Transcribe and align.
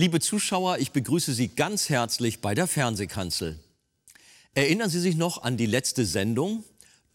Liebe 0.00 0.20
Zuschauer, 0.20 0.78
ich 0.78 0.92
begrüße 0.92 1.34
Sie 1.34 1.48
ganz 1.48 1.88
herzlich 1.88 2.40
bei 2.40 2.54
der 2.54 2.68
Fernsehkanzel. 2.68 3.58
Erinnern 4.54 4.88
Sie 4.88 5.00
sich 5.00 5.16
noch 5.16 5.42
an 5.42 5.56
die 5.56 5.66
letzte 5.66 6.06
Sendung? 6.06 6.62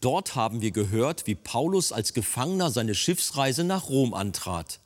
Dort 0.00 0.34
haben 0.34 0.60
wir 0.60 0.70
gehört, 0.70 1.26
wie 1.26 1.34
Paulus 1.34 1.92
als 1.92 2.12
Gefangener 2.12 2.70
seine 2.70 2.94
Schiffsreise 2.94 3.64
nach 3.64 3.88
Rom 3.88 4.12
antrat. 4.12 4.80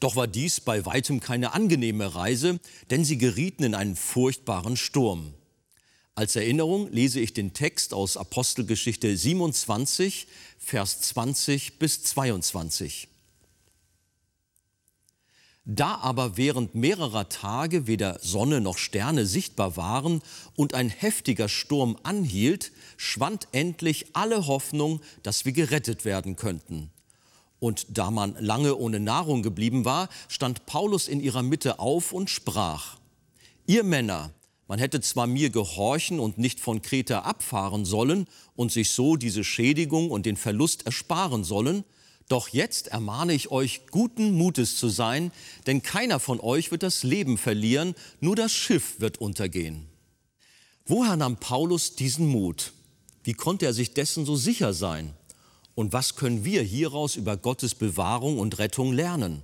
Doch 0.00 0.16
war 0.16 0.26
dies 0.26 0.62
bei 0.62 0.86
weitem 0.86 1.20
keine 1.20 1.52
angenehme 1.52 2.14
Reise, 2.14 2.60
denn 2.88 3.04
sie 3.04 3.18
gerieten 3.18 3.62
in 3.62 3.74
einen 3.74 3.94
furchtbaren 3.94 4.78
Sturm. 4.78 5.34
Als 6.14 6.36
Erinnerung 6.36 6.90
lese 6.92 7.20
ich 7.20 7.34
den 7.34 7.52
Text 7.52 7.92
aus 7.92 8.16
Apostelgeschichte 8.16 9.14
27, 9.14 10.28
Vers 10.58 11.02
20 11.02 11.78
bis 11.78 12.04
22. 12.04 13.08
Da 15.66 15.96
aber 15.96 16.36
während 16.36 16.74
mehrerer 16.74 17.30
Tage 17.30 17.86
weder 17.86 18.18
Sonne 18.20 18.60
noch 18.60 18.76
Sterne 18.76 19.24
sichtbar 19.24 19.78
waren 19.78 20.20
und 20.56 20.74
ein 20.74 20.90
heftiger 20.90 21.48
Sturm 21.48 21.96
anhielt, 22.02 22.72
schwand 22.98 23.48
endlich 23.52 24.14
alle 24.14 24.46
Hoffnung, 24.46 25.00
dass 25.22 25.46
wir 25.46 25.52
gerettet 25.52 26.04
werden 26.04 26.36
könnten. 26.36 26.90
Und 27.60 27.96
da 27.96 28.10
man 28.10 28.36
lange 28.38 28.76
ohne 28.76 29.00
Nahrung 29.00 29.42
geblieben 29.42 29.86
war, 29.86 30.10
stand 30.28 30.66
Paulus 30.66 31.08
in 31.08 31.20
ihrer 31.20 31.42
Mitte 31.42 31.78
auf 31.78 32.12
und 32.12 32.28
sprach, 32.28 32.98
Ihr 33.66 33.84
Männer, 33.84 34.34
man 34.68 34.78
hätte 34.78 35.00
zwar 35.00 35.26
mir 35.26 35.48
gehorchen 35.48 36.20
und 36.20 36.36
nicht 36.36 36.60
von 36.60 36.82
Kreta 36.82 37.20
abfahren 37.20 37.86
sollen 37.86 38.26
und 38.54 38.70
sich 38.70 38.90
so 38.90 39.16
diese 39.16 39.44
Schädigung 39.44 40.10
und 40.10 40.26
den 40.26 40.36
Verlust 40.36 40.84
ersparen 40.84 41.42
sollen, 41.42 41.84
doch 42.28 42.48
jetzt 42.48 42.88
ermahne 42.88 43.34
ich 43.34 43.50
euch, 43.50 43.86
guten 43.90 44.32
Mutes 44.32 44.76
zu 44.76 44.88
sein, 44.88 45.30
denn 45.66 45.82
keiner 45.82 46.20
von 46.20 46.40
euch 46.40 46.70
wird 46.70 46.82
das 46.82 47.02
Leben 47.02 47.36
verlieren, 47.36 47.94
nur 48.20 48.34
das 48.34 48.52
Schiff 48.52 49.00
wird 49.00 49.18
untergehen. 49.18 49.86
Woher 50.86 51.16
nahm 51.16 51.36
Paulus 51.36 51.96
diesen 51.96 52.26
Mut? 52.26 52.72
Wie 53.22 53.34
konnte 53.34 53.66
er 53.66 53.72
sich 53.72 53.94
dessen 53.94 54.24
so 54.26 54.36
sicher 54.36 54.72
sein? 54.72 55.14
Und 55.74 55.92
was 55.92 56.14
können 56.14 56.44
wir 56.44 56.62
hieraus 56.62 57.16
über 57.16 57.36
Gottes 57.36 57.74
Bewahrung 57.74 58.38
und 58.38 58.58
Rettung 58.58 58.92
lernen? 58.92 59.42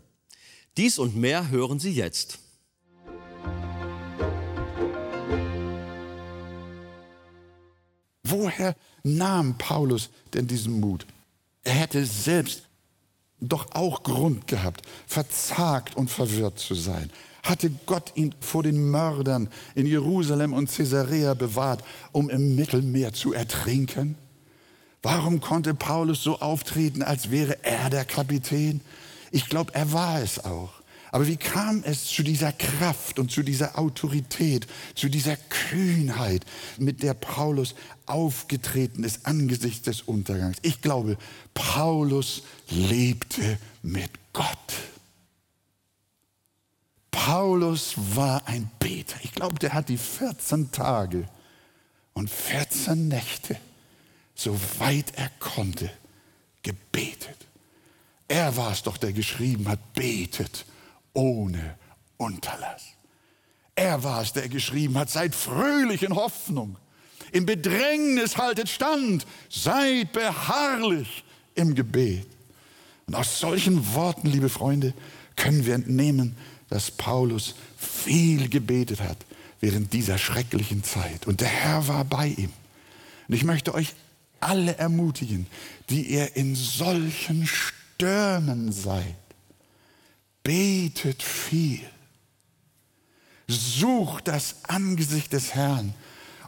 Dies 0.76 0.98
und 0.98 1.16
mehr 1.16 1.50
hören 1.50 1.80
Sie 1.80 1.92
jetzt. 1.92 2.38
Woher 8.22 8.76
nahm 9.02 9.58
Paulus 9.58 10.10
denn 10.32 10.46
diesen 10.46 10.78
Mut? 10.78 11.06
Er 11.64 11.74
hätte 11.74 12.06
selbst 12.06 12.69
doch 13.40 13.74
auch 13.74 14.02
Grund 14.02 14.46
gehabt, 14.46 14.82
verzagt 15.06 15.96
und 15.96 16.10
verwirrt 16.10 16.58
zu 16.58 16.74
sein. 16.74 17.10
Hatte 17.42 17.70
Gott 17.86 18.12
ihn 18.16 18.34
vor 18.40 18.62
den 18.62 18.90
Mördern 18.90 19.48
in 19.74 19.86
Jerusalem 19.86 20.52
und 20.52 20.70
Caesarea 20.70 21.34
bewahrt, 21.34 21.82
um 22.12 22.28
im 22.28 22.54
Mittelmeer 22.54 23.12
zu 23.12 23.32
ertrinken? 23.32 24.16
Warum 25.02 25.40
konnte 25.40 25.72
Paulus 25.72 26.22
so 26.22 26.38
auftreten, 26.40 27.02
als 27.02 27.30
wäre 27.30 27.64
er 27.64 27.88
der 27.88 28.04
Kapitän? 28.04 28.82
Ich 29.30 29.48
glaube, 29.48 29.74
er 29.74 29.92
war 29.92 30.20
es 30.20 30.44
auch. 30.44 30.79
Aber 31.12 31.26
wie 31.26 31.36
kam 31.36 31.82
es 31.84 32.06
zu 32.06 32.22
dieser 32.22 32.52
Kraft 32.52 33.18
und 33.18 33.30
zu 33.30 33.42
dieser 33.42 33.78
Autorität, 33.78 34.66
zu 34.94 35.08
dieser 35.08 35.36
Kühnheit, 35.36 36.44
mit 36.78 37.02
der 37.02 37.14
Paulus 37.14 37.74
aufgetreten 38.06 39.02
ist 39.02 39.26
angesichts 39.26 39.82
des 39.82 40.02
Untergangs? 40.02 40.58
Ich 40.62 40.82
glaube, 40.82 41.16
Paulus 41.52 42.44
lebte 42.68 43.58
mit 43.82 44.10
Gott. 44.32 44.46
Paulus 47.10 47.94
war 47.96 48.46
ein 48.46 48.70
Beter. 48.78 49.16
Ich 49.24 49.32
glaube, 49.32 49.58
der 49.58 49.72
hat 49.72 49.88
die 49.88 49.98
14 49.98 50.70
Tage 50.70 51.28
und 52.12 52.30
14 52.30 53.08
Nächte, 53.08 53.56
soweit 54.36 55.12
er 55.16 55.30
konnte, 55.40 55.90
gebetet. 56.62 57.48
Er 58.28 58.56
war 58.56 58.70
es 58.70 58.84
doch, 58.84 58.96
der 58.96 59.12
geschrieben 59.12 59.68
hat, 59.68 59.92
betet 59.94 60.64
ohne 61.20 61.76
Unterlass. 62.16 62.82
Er 63.74 64.02
war 64.02 64.22
es, 64.22 64.32
der 64.32 64.48
geschrieben 64.48 64.96
hat, 64.96 65.10
seid 65.10 65.34
fröhlich 65.34 66.02
in 66.02 66.14
Hoffnung, 66.14 66.76
im 67.32 67.44
Bedrängnis 67.46 68.38
haltet 68.38 68.68
stand, 68.68 69.26
seid 69.50 70.12
beharrlich 70.12 71.22
im 71.54 71.74
Gebet. 71.74 72.26
Und 73.06 73.14
aus 73.14 73.38
solchen 73.38 73.94
Worten, 73.94 74.28
liebe 74.28 74.48
Freunde, 74.48 74.94
können 75.36 75.66
wir 75.66 75.74
entnehmen, 75.74 76.36
dass 76.70 76.90
Paulus 76.90 77.54
viel 77.76 78.48
gebetet 78.48 79.00
hat 79.00 79.18
während 79.60 79.92
dieser 79.92 80.16
schrecklichen 80.16 80.82
Zeit. 80.82 81.26
Und 81.26 81.42
der 81.42 81.48
Herr 81.48 81.86
war 81.86 82.04
bei 82.04 82.28
ihm. 82.28 82.50
Und 83.28 83.34
ich 83.34 83.44
möchte 83.44 83.74
euch 83.74 83.94
alle 84.40 84.76
ermutigen, 84.78 85.46
die 85.90 86.02
ihr 86.02 86.34
in 86.34 86.54
solchen 86.56 87.46
Stürmen 87.46 88.72
seid, 88.72 89.16
Betet 90.42 91.22
viel. 91.22 91.80
Sucht 93.46 94.28
das 94.28 94.64
Angesicht 94.68 95.32
des 95.32 95.54
Herrn. 95.54 95.94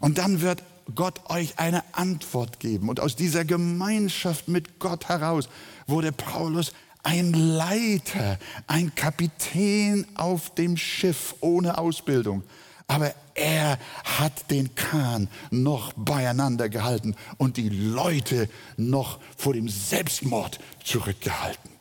Und 0.01 0.19
dann 0.19 0.41
wird 0.41 0.63
Gott 0.95 1.31
euch 1.31 1.59
eine 1.59 1.83
Antwort 1.93 2.61
geben. 2.61 2.89
Und 2.89 3.01
aus 3.01 3.17
dieser 3.17 3.45
Gemeinschaft 3.45 4.49
mit 4.49 4.79
Gott 4.79 5.09
heraus 5.09 5.49
wurde 5.87 6.13
Paulus 6.13 6.73
ein 7.03 7.33
Leiter, 7.33 8.39
ein 8.67 8.95
Kapitän 8.95 10.07
auf 10.15 10.55
dem 10.55 10.77
Schiff 10.77 11.35
ohne 11.41 11.79
Ausbildung. 11.79 12.45
Aber 12.87 13.13
er 13.35 13.79
hat 14.05 14.51
den 14.51 14.75
Kahn 14.75 15.29
noch 15.51 15.93
beieinander 15.95 16.69
gehalten 16.69 17.17
und 17.39 17.57
die 17.57 17.69
Leute 17.71 18.49
noch 18.77 19.19
vor 19.37 19.55
dem 19.55 19.69
Selbstmord 19.69 20.59
zurückgehalten. 20.85 21.72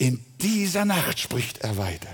In 0.00 0.24
dieser 0.40 0.86
Nacht, 0.86 1.18
spricht 1.18 1.58
er 1.58 1.76
weiter, 1.76 2.08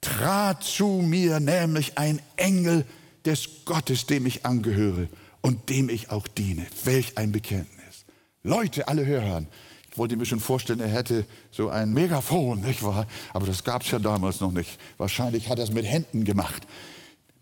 trat 0.00 0.64
zu 0.64 0.86
mir 0.86 1.38
nämlich 1.38 1.98
ein 1.98 2.22
Engel 2.36 2.86
des 3.26 3.66
Gottes, 3.66 4.06
dem 4.06 4.24
ich 4.24 4.46
angehöre 4.46 5.08
und 5.42 5.68
dem 5.68 5.90
ich 5.90 6.10
auch 6.10 6.26
diene. 6.26 6.66
Welch 6.84 7.18
ein 7.18 7.32
Bekenntnis. 7.32 8.06
Leute, 8.42 8.88
alle 8.88 9.04
hören. 9.04 9.46
Ich 9.90 9.98
wollte 9.98 10.16
mir 10.16 10.24
schon 10.24 10.40
vorstellen, 10.40 10.80
er 10.80 10.88
hätte 10.88 11.26
so 11.50 11.68
ein 11.68 11.92
Megafon, 11.92 12.62
nicht 12.62 12.82
wahr? 12.82 13.06
Aber 13.34 13.44
das 13.46 13.62
gab 13.62 13.82
es 13.82 13.90
ja 13.90 13.98
damals 13.98 14.40
noch 14.40 14.52
nicht. 14.52 14.80
Wahrscheinlich 14.96 15.50
hat 15.50 15.58
er 15.58 15.64
es 15.64 15.72
mit 15.72 15.84
Händen 15.84 16.24
gemacht. 16.24 16.66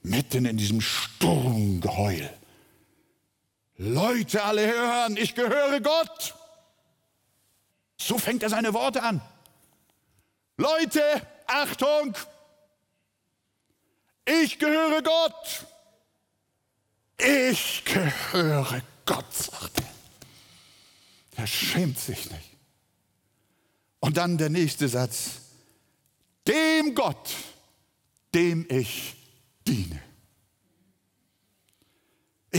Mitten 0.02 0.46
in 0.46 0.56
diesem 0.56 0.80
Sturmgeheul. 0.80 2.28
Leute, 3.76 4.42
alle 4.42 4.66
hören, 4.66 5.16
ich 5.16 5.36
gehöre 5.36 5.80
Gott. 5.80 6.34
So 8.00 8.18
fängt 8.18 8.42
er 8.42 8.48
seine 8.48 8.72
Worte 8.74 9.02
an. 9.02 9.20
Leute, 10.56 11.02
Achtung! 11.46 12.14
Ich 14.24 14.58
gehöre 14.58 15.02
Gott. 15.02 15.66
Ich 17.18 17.84
gehöre 17.84 18.82
Gott, 19.06 19.34
sagt 19.34 19.80
er. 19.80 21.42
Er 21.42 21.46
schämt 21.46 21.98
sich 21.98 22.30
nicht. 22.30 22.56
Und 24.00 24.16
dann 24.16 24.38
der 24.38 24.50
nächste 24.50 24.88
Satz. 24.88 25.40
Dem 26.46 26.94
Gott, 26.94 27.34
dem 28.34 28.66
ich 28.68 29.16
diene. 29.66 30.02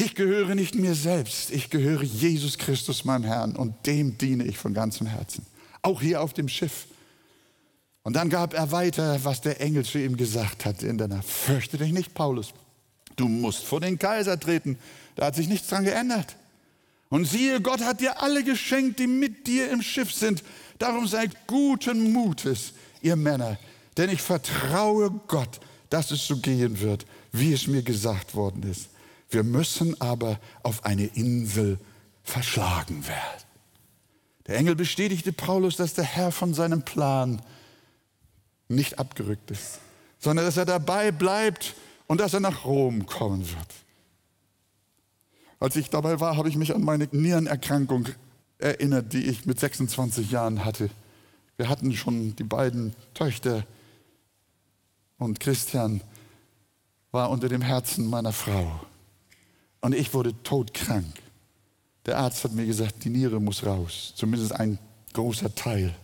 Ich 0.01 0.15
gehöre 0.15 0.55
nicht 0.55 0.75
mir 0.75 0.95
selbst, 0.95 1.51
ich 1.51 1.69
gehöre 1.69 2.03
Jesus 2.03 2.57
Christus, 2.57 3.03
meinem 3.03 3.25
Herrn, 3.25 3.57
und 3.57 3.85
dem 3.85 4.17
diene 4.17 4.45
ich 4.45 4.57
von 4.57 4.73
ganzem 4.73 5.07
Herzen. 5.07 5.45
Auch 5.81 5.99
hier 5.99 6.21
auf 6.21 6.31
dem 6.31 6.47
Schiff. 6.47 6.85
Und 8.03 8.15
dann 8.15 8.29
gab 8.29 8.53
er 8.53 8.71
weiter, 8.71 9.19
was 9.25 9.41
der 9.41 9.59
Engel 9.59 9.83
zu 9.83 9.99
ihm 9.99 10.15
gesagt 10.15 10.63
hat 10.63 10.83
in 10.83 10.97
der 10.97 11.09
Nacht. 11.09 11.25
Fürchte 11.25 11.77
dich 11.77 11.91
nicht, 11.91 12.13
Paulus. 12.13 12.53
Du 13.17 13.27
musst 13.27 13.65
vor 13.65 13.81
den 13.81 13.99
Kaiser 13.99 14.39
treten. 14.39 14.77
Da 15.15 15.25
hat 15.25 15.35
sich 15.35 15.49
nichts 15.49 15.67
dran 15.67 15.83
geändert. 15.83 16.37
Und 17.09 17.25
siehe, 17.25 17.59
Gott 17.59 17.81
hat 17.81 17.99
dir 17.99 18.21
alle 18.21 18.45
geschenkt, 18.45 18.99
die 18.99 19.07
mit 19.07 19.47
dir 19.47 19.69
im 19.69 19.81
Schiff 19.81 20.13
sind. 20.13 20.45
Darum 20.77 21.07
seid 21.07 21.45
guten 21.45 22.13
Mutes, 22.13 22.71
ihr 23.01 23.17
Männer. 23.17 23.57
Denn 23.97 24.09
ich 24.09 24.21
vertraue 24.21 25.11
Gott, 25.27 25.59
dass 25.89 26.11
es 26.11 26.25
so 26.25 26.37
gehen 26.37 26.79
wird, 26.79 27.05
wie 27.33 27.51
es 27.51 27.67
mir 27.67 27.81
gesagt 27.81 28.33
worden 28.33 28.63
ist. 28.63 28.87
Wir 29.29 29.43
müssen 29.43 29.99
aber 30.01 30.39
auf 30.63 30.85
eine 30.85 31.05
Insel 31.05 31.79
verschlagen 32.23 33.07
werden. 33.07 33.43
Der 34.47 34.57
Engel 34.57 34.75
bestätigte 34.75 35.31
Paulus, 35.31 35.75
dass 35.75 35.93
der 35.93 36.03
Herr 36.03 36.31
von 36.31 36.53
seinem 36.53 36.83
Plan 36.83 37.41
nicht 38.67 38.97
abgerückt 38.97 39.51
ist, 39.51 39.79
sondern 40.17 40.45
dass 40.45 40.57
er 40.57 40.65
dabei 40.65 41.11
bleibt 41.11 41.75
und 42.07 42.19
dass 42.19 42.33
er 42.33 42.39
nach 42.39 42.65
Rom 42.65 43.05
kommen 43.05 43.47
wird. 43.47 43.67
Als 45.59 45.75
ich 45.75 45.89
dabei 45.89 46.19
war, 46.19 46.37
habe 46.37 46.49
ich 46.49 46.55
mich 46.55 46.73
an 46.73 46.83
meine 46.83 47.07
Nierenerkrankung 47.11 48.07
erinnert, 48.57 49.13
die 49.13 49.25
ich 49.25 49.45
mit 49.45 49.59
26 49.59 50.31
Jahren 50.31 50.65
hatte. 50.65 50.89
Wir 51.57 51.69
hatten 51.69 51.93
schon 51.93 52.35
die 52.35 52.43
beiden 52.43 52.95
Töchter 53.13 53.65
und 55.17 55.39
Christian 55.39 56.01
war 57.11 57.29
unter 57.29 57.49
dem 57.49 57.61
Herzen 57.61 58.09
meiner 58.09 58.31
Frau. 58.31 58.79
Und 59.81 59.95
ich 59.95 60.13
wurde 60.13 60.33
todkrank. 60.43 61.21
Der 62.05 62.17
Arzt 62.17 62.43
hat 62.43 62.53
mir 62.53 62.65
gesagt, 62.65 63.03
die 63.03 63.09
Niere 63.09 63.39
muss 63.39 63.65
raus, 63.65 64.13
zumindest 64.15 64.53
ein 64.53 64.79
großer 65.13 65.53
Teil. 65.53 65.95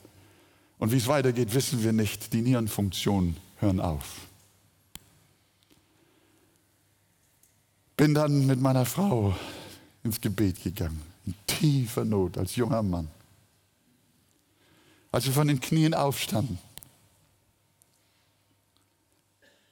Und 0.78 0.92
wie 0.92 0.98
es 0.98 1.08
weitergeht, 1.08 1.54
wissen 1.54 1.84
wir 1.84 1.94
nicht. 1.94 2.34
Die 2.34 2.42
Nierenfunktionen 2.42 3.38
hören 3.58 3.80
auf. 3.80 4.28
Bin 7.98 8.14
dann 8.14 8.46
mit 8.46 8.60
meiner 8.60 8.86
Frau 8.86 9.36
ins 10.04 10.20
Gebet 10.20 10.62
gegangen, 10.62 11.02
in 11.26 11.34
tiefer 11.48 12.04
Not 12.04 12.38
als 12.38 12.56
junger 12.56 12.84
Mann. 12.84 13.10
Als 15.12 15.26
wir 15.26 15.34
von 15.34 15.48
den 15.48 15.62
Knien 15.62 15.94
aufstanden, 15.94 16.60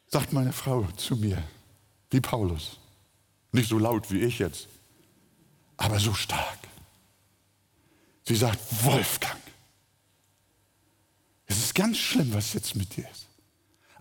sagt 0.07 0.31
meine 0.31 0.53
Frau 0.53 0.83
zu 0.95 1.17
mir, 1.17 1.43
wie 2.11 2.21
Paulus, 2.21 2.79
nicht 3.53 3.69
so 3.69 3.77
laut 3.77 4.11
wie 4.11 4.19
ich 4.19 4.39
jetzt, 4.39 4.67
aber 5.77 5.99
so 5.99 6.13
stark. 6.13 6.59
Sie 8.25 8.35
sagt, 8.35 8.59
Wolfgang, 8.83 9.39
es 11.45 11.57
ist 11.57 11.75
ganz 11.75 11.97
schlimm, 11.97 12.33
was 12.33 12.53
jetzt 12.53 12.75
mit 12.75 12.95
dir 12.95 13.09
ist. 13.09 13.27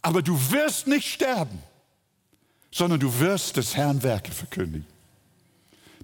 Aber 0.00 0.22
du 0.22 0.38
wirst 0.50 0.86
nicht 0.86 1.08
sterben, 1.08 1.58
sondern 2.70 3.00
du 3.00 3.20
wirst 3.20 3.56
des 3.56 3.76
Herrn 3.76 4.02
Werke 4.02 4.32
verkündigen. 4.32 4.86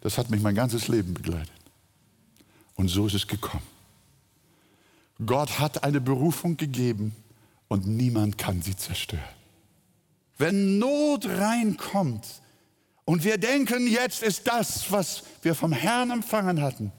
Das 0.00 0.18
hat 0.18 0.30
mich 0.30 0.40
mein 0.40 0.54
ganzes 0.54 0.88
Leben 0.88 1.14
begleitet. 1.14 1.50
Und 2.74 2.88
so 2.88 3.06
ist 3.06 3.14
es 3.14 3.26
gekommen. 3.26 3.66
Gott 5.24 5.58
hat 5.58 5.82
eine 5.82 6.00
Berufung 6.00 6.56
gegeben 6.56 7.14
und 7.66 7.86
niemand 7.86 8.38
kann 8.38 8.62
sie 8.62 8.76
zerstören. 8.76 9.22
Wenn 10.36 10.78
Not 10.78 11.26
reinkommt 11.26 12.24
und 13.08 13.24
wir 13.24 13.38
denken, 13.38 13.86
jetzt 13.86 14.22
ist 14.22 14.46
das, 14.46 14.92
was 14.92 15.22
wir 15.40 15.54
vom 15.54 15.72
Herrn 15.72 16.10
empfangen 16.10 16.60
hatten, 16.60 16.92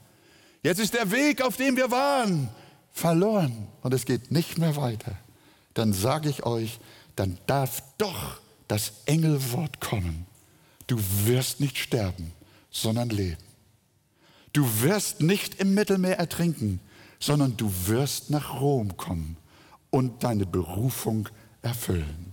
jetzt 0.60 0.80
ist 0.80 0.92
der 0.92 1.12
Weg, 1.12 1.40
auf 1.40 1.56
dem 1.56 1.76
wir 1.76 1.92
waren, 1.92 2.48
verloren 2.90 3.68
und 3.82 3.94
es 3.94 4.06
geht 4.06 4.32
nicht 4.32 4.58
mehr 4.58 4.74
weiter, 4.74 5.16
dann 5.74 5.92
sage 5.92 6.28
ich 6.28 6.44
euch, 6.44 6.80
dann 7.14 7.38
darf 7.46 7.84
doch 7.96 8.40
das 8.66 8.90
Engelwort 9.06 9.80
kommen. 9.80 10.26
Du 10.88 10.98
wirst 11.26 11.60
nicht 11.60 11.78
sterben, 11.78 12.32
sondern 12.72 13.10
leben. 13.10 13.44
Du 14.52 14.82
wirst 14.82 15.20
nicht 15.20 15.60
im 15.60 15.74
Mittelmeer 15.74 16.18
ertrinken, 16.18 16.80
sondern 17.20 17.56
du 17.56 17.72
wirst 17.86 18.30
nach 18.30 18.60
Rom 18.60 18.96
kommen 18.96 19.36
und 19.90 20.24
deine 20.24 20.44
Berufung 20.44 21.28
erfüllen. 21.62 22.32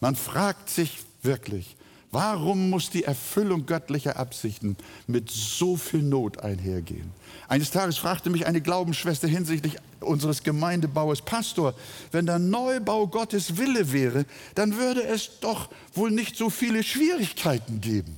Man 0.00 0.16
fragt 0.16 0.70
sich 0.70 1.04
wirklich, 1.22 1.76
Warum 2.18 2.70
muss 2.70 2.88
die 2.88 3.04
Erfüllung 3.04 3.66
göttlicher 3.66 4.16
Absichten 4.16 4.78
mit 5.06 5.30
so 5.30 5.76
viel 5.76 6.02
Not 6.02 6.38
einhergehen? 6.38 7.10
Eines 7.46 7.70
Tages 7.70 7.98
fragte 7.98 8.30
mich 8.30 8.46
eine 8.46 8.62
Glaubensschwester 8.62 9.28
hinsichtlich 9.28 9.76
unseres 10.00 10.42
Gemeindebaues, 10.42 11.20
Pastor, 11.20 11.74
wenn 12.12 12.24
der 12.24 12.38
Neubau 12.38 13.06
Gottes 13.06 13.58
Wille 13.58 13.92
wäre, 13.92 14.24
dann 14.54 14.78
würde 14.78 15.04
es 15.04 15.40
doch 15.40 15.68
wohl 15.92 16.10
nicht 16.10 16.38
so 16.38 16.48
viele 16.48 16.82
Schwierigkeiten 16.82 17.82
geben. 17.82 18.16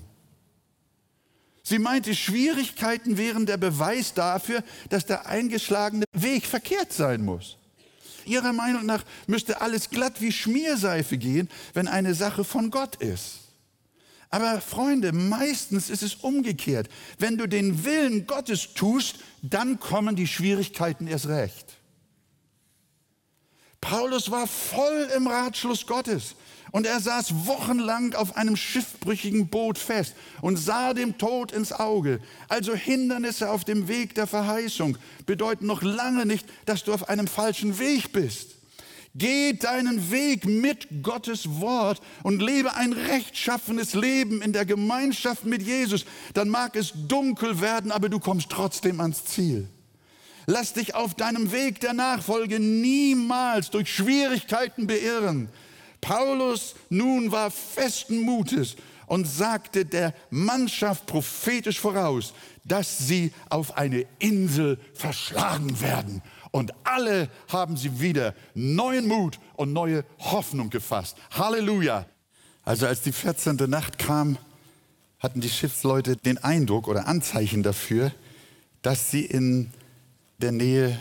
Sie 1.64 1.80
meinte, 1.80 2.14
Schwierigkeiten 2.14 3.18
wären 3.18 3.46
der 3.46 3.56
Beweis 3.56 4.14
dafür, 4.14 4.62
dass 4.90 5.06
der 5.06 5.26
eingeschlagene 5.26 6.04
Weg 6.12 6.46
verkehrt 6.46 6.92
sein 6.92 7.24
muss. 7.24 7.56
Ihrer 8.26 8.52
Meinung 8.52 8.86
nach 8.86 9.02
müsste 9.26 9.60
alles 9.60 9.90
glatt 9.90 10.20
wie 10.20 10.30
Schmierseife 10.30 11.18
gehen, 11.18 11.48
wenn 11.74 11.88
eine 11.88 12.14
Sache 12.14 12.44
von 12.44 12.70
Gott 12.70 12.94
ist. 12.94 13.47
Aber 14.30 14.60
Freunde, 14.60 15.12
meistens 15.12 15.88
ist 15.88 16.02
es 16.02 16.16
umgekehrt. 16.16 16.88
Wenn 17.18 17.38
du 17.38 17.46
den 17.46 17.84
Willen 17.84 18.26
Gottes 18.26 18.74
tust, 18.74 19.16
dann 19.42 19.80
kommen 19.80 20.16
die 20.16 20.26
Schwierigkeiten 20.26 21.06
erst 21.06 21.28
recht. 21.28 21.78
Paulus 23.80 24.30
war 24.30 24.46
voll 24.46 25.08
im 25.16 25.28
Ratschluss 25.28 25.86
Gottes 25.86 26.34
und 26.72 26.84
er 26.86 27.00
saß 27.00 27.46
wochenlang 27.46 28.14
auf 28.14 28.36
einem 28.36 28.56
schiffbrüchigen 28.56 29.48
Boot 29.48 29.78
fest 29.78 30.14
und 30.42 30.56
sah 30.56 30.92
dem 30.92 31.16
Tod 31.16 31.52
ins 31.52 31.72
Auge. 31.72 32.20
Also 32.48 32.74
Hindernisse 32.74 33.50
auf 33.50 33.64
dem 33.64 33.88
Weg 33.88 34.14
der 34.14 34.26
Verheißung 34.26 34.98
bedeuten 35.26 35.66
noch 35.66 35.82
lange 35.82 36.26
nicht, 36.26 36.46
dass 36.66 36.84
du 36.84 36.92
auf 36.92 37.08
einem 37.08 37.28
falschen 37.28 37.78
Weg 37.78 38.12
bist. 38.12 38.57
Geh 39.18 39.52
deinen 39.54 40.12
Weg 40.12 40.44
mit 40.44 41.02
Gottes 41.02 41.60
Wort 41.60 42.00
und 42.22 42.40
lebe 42.40 42.74
ein 42.74 42.92
rechtschaffenes 42.92 43.94
Leben 43.94 44.42
in 44.42 44.52
der 44.52 44.64
Gemeinschaft 44.64 45.44
mit 45.44 45.60
Jesus. 45.60 46.04
Dann 46.34 46.48
mag 46.48 46.76
es 46.76 46.92
dunkel 46.94 47.60
werden, 47.60 47.90
aber 47.90 48.08
du 48.08 48.20
kommst 48.20 48.48
trotzdem 48.48 49.00
ans 49.00 49.24
Ziel. 49.24 49.68
Lass 50.46 50.72
dich 50.72 50.94
auf 50.94 51.14
deinem 51.14 51.50
Weg 51.50 51.80
der 51.80 51.94
Nachfolge 51.94 52.60
niemals 52.60 53.70
durch 53.70 53.92
Schwierigkeiten 53.92 54.86
beirren. 54.86 55.48
Paulus 56.00 56.76
nun 56.88 57.32
war 57.32 57.50
festen 57.50 58.20
Mutes 58.20 58.76
und 59.06 59.26
sagte 59.26 59.84
der 59.84 60.14
Mannschaft 60.30 61.06
prophetisch 61.06 61.80
voraus, 61.80 62.34
dass 62.64 62.98
sie 62.98 63.32
auf 63.48 63.76
eine 63.76 64.06
Insel 64.20 64.78
verschlagen 64.94 65.80
werden 65.80 66.22
und 66.50 66.72
alle 66.84 67.28
haben 67.48 67.76
sie 67.76 68.00
wieder 68.00 68.34
neuen 68.54 69.06
Mut 69.06 69.38
und 69.54 69.72
neue 69.72 70.04
Hoffnung 70.18 70.70
gefasst. 70.70 71.16
Halleluja. 71.30 72.06
Also 72.64 72.86
als 72.86 73.02
die 73.02 73.12
14. 73.12 73.56
Nacht 73.68 73.98
kam, 73.98 74.38
hatten 75.18 75.40
die 75.40 75.50
Schiffsleute 75.50 76.16
den 76.16 76.38
Eindruck 76.38 76.88
oder 76.88 77.06
Anzeichen 77.06 77.62
dafür, 77.62 78.12
dass 78.82 79.10
sie 79.10 79.24
in 79.24 79.70
der 80.38 80.52
Nähe 80.52 80.98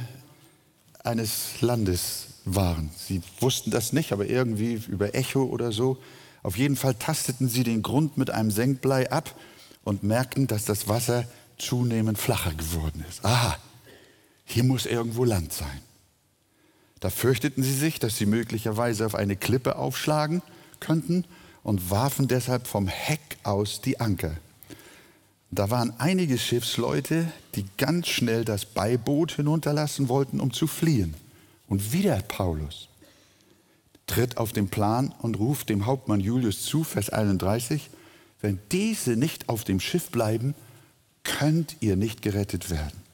eines 1.03 1.61
Landes 1.61 2.27
waren. 2.45 2.89
Sie 2.95 3.21
wussten 3.39 3.71
das 3.71 3.93
nicht, 3.93 4.11
aber 4.11 4.27
irgendwie 4.27 4.81
über 4.87 5.13
Echo 5.13 5.43
oder 5.43 5.71
so. 5.71 5.97
Auf 6.43 6.57
jeden 6.57 6.75
Fall 6.75 6.95
tasteten 6.95 7.49
sie 7.49 7.63
den 7.63 7.81
Grund 7.81 8.17
mit 8.17 8.29
einem 8.29 8.51
Senkblei 8.51 9.11
ab 9.11 9.35
und 9.83 10.03
merkten, 10.03 10.47
dass 10.47 10.65
das 10.65 10.87
Wasser 10.87 11.25
zunehmend 11.57 12.17
flacher 12.17 12.53
geworden 12.53 13.03
ist. 13.07 13.23
Aha, 13.25 13.57
hier 14.47 14.63
muss 14.63 14.85
irgendwo 14.85 15.25
Land 15.25 15.51
sein. 15.51 15.81
Da 17.01 17.09
fürchteten 17.09 17.61
sie 17.61 17.75
sich, 17.75 17.99
dass 17.99 18.17
sie 18.17 18.25
möglicherweise 18.25 19.05
auf 19.05 19.13
eine 19.13 19.35
Klippe 19.35 19.75
aufschlagen 19.75 20.41
könnten 20.79 21.25
und 21.63 21.91
warfen 21.91 22.27
deshalb 22.27 22.65
vom 22.65 22.87
Heck 22.87 23.19
aus 23.43 23.81
die 23.81 23.99
Anker. 23.99 24.35
Da 25.51 25.69
waren 25.69 25.93
einige 25.99 26.37
Schiffsleute, 26.37 27.29
die 27.55 27.65
ganz 27.77 28.07
schnell 28.07 28.45
das 28.45 28.65
Beiboot 28.65 29.33
hinunterlassen 29.33 30.07
wollten, 30.07 30.39
um 30.39 30.51
zu 30.51 30.65
fliehen. 30.65 31.13
Und 31.67 31.91
wieder 31.91 32.21
Paulus 32.21 32.87
tritt 34.07 34.37
auf 34.37 34.53
den 34.53 34.69
Plan 34.69 35.13
und 35.19 35.37
ruft 35.37 35.69
dem 35.69 35.85
Hauptmann 35.85 36.21
Julius 36.21 36.63
zu, 36.63 36.85
Vers 36.85 37.09
31, 37.09 37.89
wenn 38.39 38.59
diese 38.71 39.17
nicht 39.17 39.49
auf 39.49 39.65
dem 39.65 39.81
Schiff 39.81 40.09
bleiben, 40.09 40.55
könnt 41.23 41.75
ihr 41.81 41.97
nicht 41.97 42.21
gerettet 42.21 42.69
werden. 42.69 43.06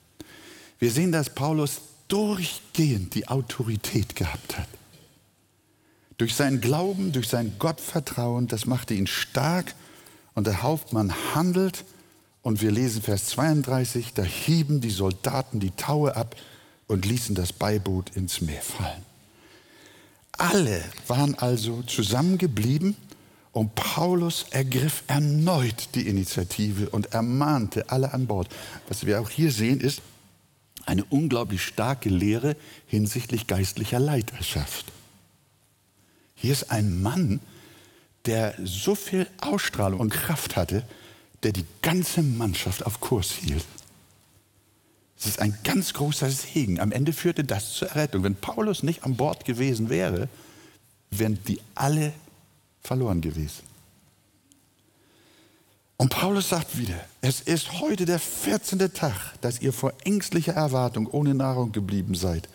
Wir 0.79 0.91
sehen, 0.91 1.11
dass 1.11 1.29
Paulus 1.29 1.81
durchgehend 2.07 3.15
die 3.15 3.27
Autorität 3.27 4.15
gehabt 4.15 4.57
hat. 4.57 4.67
Durch 6.17 6.35
seinen 6.35 6.61
Glauben, 6.61 7.11
durch 7.11 7.27
sein 7.27 7.55
Gottvertrauen, 7.57 8.47
das 8.47 8.65
machte 8.65 8.93
ihn 8.93 9.07
stark 9.07 9.73
und 10.35 10.47
der 10.47 10.61
Hauptmann 10.61 11.13
handelt 11.33 11.85
und 12.41 12.61
wir 12.61 12.71
lesen 12.71 13.01
Vers 13.01 13.27
32, 13.27 14.13
da 14.13 14.23
hieben 14.23 14.81
die 14.81 14.91
Soldaten 14.91 15.59
die 15.59 15.71
Taue 15.71 16.15
ab 16.15 16.35
und 16.87 17.05
ließen 17.05 17.35
das 17.35 17.53
Beiboot 17.53 18.15
ins 18.15 18.41
Meer 18.41 18.61
fallen. 18.61 19.03
Alle 20.33 20.83
waren 21.07 21.35
also 21.35 21.83
zusammengeblieben 21.83 22.95
und 23.51 23.75
Paulus 23.75 24.45
ergriff 24.49 25.03
erneut 25.07 25.89
die 25.95 26.07
Initiative 26.07 26.89
und 26.89 27.13
ermahnte 27.13 27.89
alle 27.89 28.13
an 28.13 28.27
Bord. 28.27 28.49
Was 28.87 29.05
wir 29.05 29.21
auch 29.21 29.29
hier 29.29 29.51
sehen 29.51 29.79
ist, 29.79 30.01
eine 30.85 31.03
unglaublich 31.05 31.63
starke 31.63 32.09
Lehre 32.09 32.55
hinsichtlich 32.87 33.47
geistlicher 33.47 33.99
Leiterschaft. 33.99 34.85
Hier 36.35 36.51
ist 36.51 36.71
ein 36.71 37.01
Mann, 37.01 37.39
der 38.25 38.55
so 38.63 38.95
viel 38.95 39.27
Ausstrahlung 39.41 39.99
und 39.99 40.09
Kraft 40.09 40.55
hatte, 40.55 40.83
der 41.43 41.51
die 41.51 41.65
ganze 41.81 42.21
Mannschaft 42.21 42.85
auf 42.85 42.99
Kurs 42.99 43.31
hielt. 43.31 43.65
Es 45.17 45.25
ist 45.25 45.39
ein 45.39 45.57
ganz 45.63 45.93
großer 45.93 46.29
Segen. 46.29 46.79
Am 46.79 46.91
Ende 46.91 47.13
führte 47.13 47.43
das 47.43 47.73
zur 47.73 47.89
Errettung. 47.89 48.23
Wenn 48.23 48.35
Paulus 48.35 48.83
nicht 48.83 49.03
an 49.03 49.15
Bord 49.15 49.45
gewesen 49.45 49.89
wäre, 49.89 50.27
wären 51.11 51.39
die 51.47 51.59
alle 51.75 52.13
verloren 52.81 53.21
gewesen. 53.21 53.72
Und 55.97 56.09
Paulus 56.09 56.49
sagt 56.49 56.77
wieder, 56.77 56.99
es 57.21 57.41
ist 57.41 57.79
heute 57.79 58.05
der 58.05 58.19
14. 58.19 58.79
Tag, 58.93 59.39
dass 59.41 59.61
ihr 59.61 59.71
vor 59.71 59.93
ängstlicher 60.03 60.53
Erwartung 60.53 61.07
ohne 61.07 61.33
Nahrung 61.33 61.71
geblieben 61.71 62.15
seid. 62.15 62.49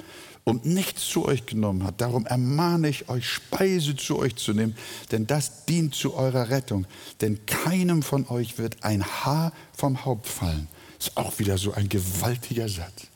und 0.48 0.64
nichts 0.64 1.06
zu 1.06 1.26
euch 1.26 1.44
genommen 1.44 1.84
hat. 1.84 2.00
Darum 2.00 2.24
ermahne 2.24 2.88
ich 2.88 3.10
euch, 3.10 3.28
Speise 3.28 3.94
zu 3.96 4.18
euch 4.18 4.36
zu 4.36 4.54
nehmen, 4.54 4.74
denn 5.12 5.26
das 5.26 5.66
dient 5.66 5.94
zu 5.94 6.14
eurer 6.14 6.48
Rettung. 6.48 6.86
Denn 7.20 7.44
keinem 7.44 8.02
von 8.02 8.26
euch 8.28 8.56
wird 8.56 8.82
ein 8.82 9.04
Haar 9.04 9.52
vom 9.76 10.06
Haupt 10.06 10.26
fallen. 10.26 10.68
Ist 10.98 11.18
auch 11.18 11.38
wieder 11.38 11.58
so 11.58 11.72
ein 11.72 11.90
gewaltiger 11.90 12.68
Satz. 12.68 13.08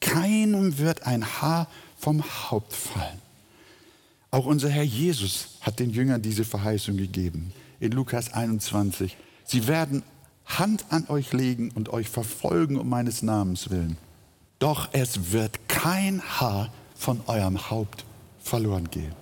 Keinem 0.00 0.76
wird 0.76 1.06
ein 1.06 1.24
Haar 1.24 1.66
vom 1.98 2.22
Haupt 2.22 2.74
fallen. 2.74 3.22
Auch 4.30 4.44
unser 4.44 4.68
Herr 4.68 4.82
Jesus 4.82 5.56
hat 5.62 5.78
den 5.78 5.88
Jüngern 5.88 6.20
diese 6.20 6.44
Verheißung 6.44 6.98
gegeben. 6.98 7.54
In 7.80 7.92
Lukas 7.92 8.34
21. 8.34 9.16
Sie 9.46 9.68
werden 9.68 10.02
Hand 10.44 10.84
an 10.90 11.06
euch 11.08 11.32
legen 11.32 11.70
und 11.74 11.88
euch 11.88 12.08
verfolgen 12.08 12.76
um 12.78 12.88
meines 12.88 13.22
Namens 13.22 13.70
willen. 13.70 13.96
Doch 14.58 14.88
es 14.92 15.32
wird 15.32 15.68
kein 15.68 16.22
Haar 16.22 16.72
von 16.94 17.20
eurem 17.26 17.70
Haupt 17.70 18.04
verloren 18.40 18.90
gehen. 18.90 19.14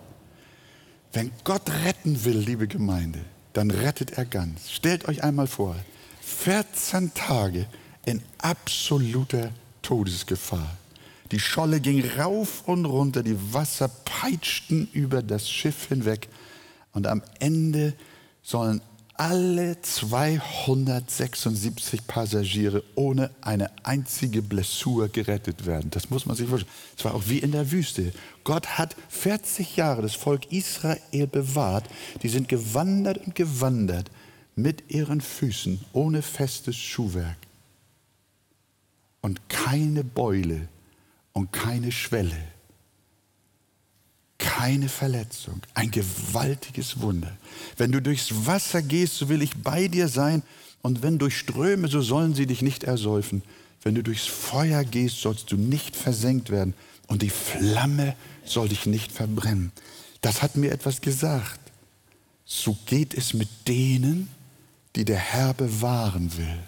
Wenn 1.13 1.31
Gott 1.45 1.71
retten 1.85 2.25
will, 2.25 2.39
liebe 2.39 2.67
Gemeinde, 2.67 3.21
dann 3.53 3.71
rettet 3.71 4.13
er 4.13 4.25
ganz. 4.25 4.71
Stellt 4.71 5.07
euch 5.09 5.23
einmal 5.23 5.47
vor, 5.47 5.77
14 6.23 7.15
Tage 7.15 7.67
in 8.05 8.23
absoluter 8.39 9.51
Todesgefahr. 9.83 10.77
Die 11.31 11.41
Scholle 11.41 11.81
ging 11.81 12.05
rauf 12.19 12.63
und 12.67 12.85
runter, 12.85 13.23
die 13.23 13.37
Wasser 13.53 13.89
peitschten 13.89 14.89
über 14.93 15.23
das 15.23 15.49
Schiff 15.49 15.89
hinweg 15.89 16.29
und 16.93 17.07
am 17.07 17.23
Ende 17.39 17.95
sollen 18.43 18.81
alle 19.17 19.81
276 19.81 22.07
Passagiere 22.07 22.85
ohne 22.95 23.31
eine 23.41 23.71
einzige 23.85 24.43
Blessur 24.43 25.09
gerettet 25.09 25.65
werden. 25.67 25.91
Das 25.91 26.11
muss 26.11 26.27
man 26.27 26.37
sich 26.37 26.49
vorstellen. 26.49 26.73
Es 26.97 27.05
war 27.05 27.15
auch 27.15 27.25
wie 27.27 27.39
in 27.39 27.53
der 27.53 27.71
Wüste. 27.71 28.13
Gott 28.43 28.79
hat 28.79 28.97
40 29.09 29.77
Jahre 29.77 30.03
das 30.03 30.15
Volk 30.15 30.53
Israel 30.53 31.27
bewahrt. 31.27 31.89
Die 32.23 32.29
sind 32.29 32.49
gewandert 32.49 33.19
und 33.19 33.35
gewandert 33.35 34.11
mit 34.57 34.91
ihren 34.91 35.21
Füßen 35.21 35.85
ohne 35.93 36.23
festes 36.23 36.77
Schuhwerk. 36.77 37.37
Und 39.21 39.49
keine 39.49 40.05
Beule 40.05 40.69
und 41.33 41.53
keine 41.53 41.93
Schwelle 41.93 42.54
keine 44.57 44.89
Verletzung. 44.89 45.61
Ein 45.75 45.91
gewaltiges 45.91 47.01
Wunder. 47.01 47.37
Wenn 47.77 47.91
du 47.91 48.01
durchs 48.01 48.47
Wasser 48.47 48.83
gehst, 48.83 49.17
so 49.17 49.29
will 49.29 49.43
ich 49.43 49.57
bei 49.57 49.89
dir 49.89 50.07
sein. 50.09 50.43
Und 50.81 51.03
wenn 51.03 51.19
durch 51.19 51.37
Ströme, 51.39 51.89
so 51.89 52.01
sollen 52.03 52.35
sie 52.35 52.47
dich 52.47 52.63
nicht 52.63 52.85
ersäufen. 52.85 53.43
Wenn 53.83 53.97
du 53.97 54.03
durchs 54.03 54.27
Feuer 54.27 54.85
gehst, 54.85 55.21
sollst 55.21 55.51
du 55.51 55.57
nicht 55.57 55.97
versenkt 55.97 56.51
werden. 56.51 56.75
Und 57.09 57.23
die 57.23 57.31
Flamme 57.31 58.15
soll 58.45 58.69
dich 58.69 58.87
nicht 58.87 59.11
verbrennen. 59.11 59.73
Das 60.21 60.41
hat 60.41 60.57
mir 60.57 60.71
etwas 60.71 61.01
gesagt. 61.01 61.61
So 62.45 62.77
geht 62.87 63.15
es 63.15 63.35
mit 63.35 63.49
denen, 63.67 64.29
die 64.95 65.05
der 65.05 65.19
Herr 65.19 65.55
bewahren 65.55 66.37
will. 66.37 66.59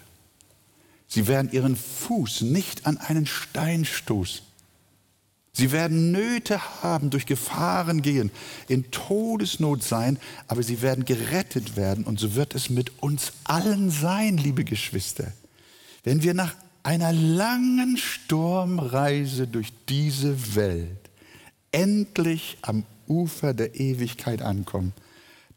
Sie 1.07 1.27
werden 1.27 1.51
ihren 1.53 1.77
Fuß 1.77 2.41
nicht 2.41 2.85
an 2.85 2.97
einen 2.97 3.25
Stein 3.25 3.85
stoßen. 3.85 4.41
Sie 5.57 5.71
werden 5.71 6.11
Nöte 6.11 6.83
haben, 6.83 7.09
durch 7.09 7.25
Gefahren 7.25 8.03
gehen, 8.03 8.29
in 8.67 8.91
Todesnot 8.91 9.81
sein, 9.81 10.19
aber 10.47 10.61
sie 10.61 10.83
werden 10.83 11.03
gerettet 11.03 11.75
werden. 11.75 12.03
Und 12.03 12.19
so 12.19 12.35
wird 12.35 12.53
es 12.53 12.69
mit 12.69 13.01
uns 13.01 13.31
allen 13.43 13.89
sein, 13.89 14.37
liebe 14.37 14.63
Geschwister. 14.63 15.33
Wenn 16.03 16.21
wir 16.21 16.35
nach 16.35 16.53
einer 16.83 17.11
langen 17.11 17.97
Sturmreise 17.97 19.47
durch 19.47 19.73
diese 19.89 20.55
Welt 20.55 21.09
endlich 21.71 22.59
am 22.61 22.83
Ufer 23.07 23.55
der 23.55 23.79
Ewigkeit 23.79 24.43
ankommen, 24.43 24.93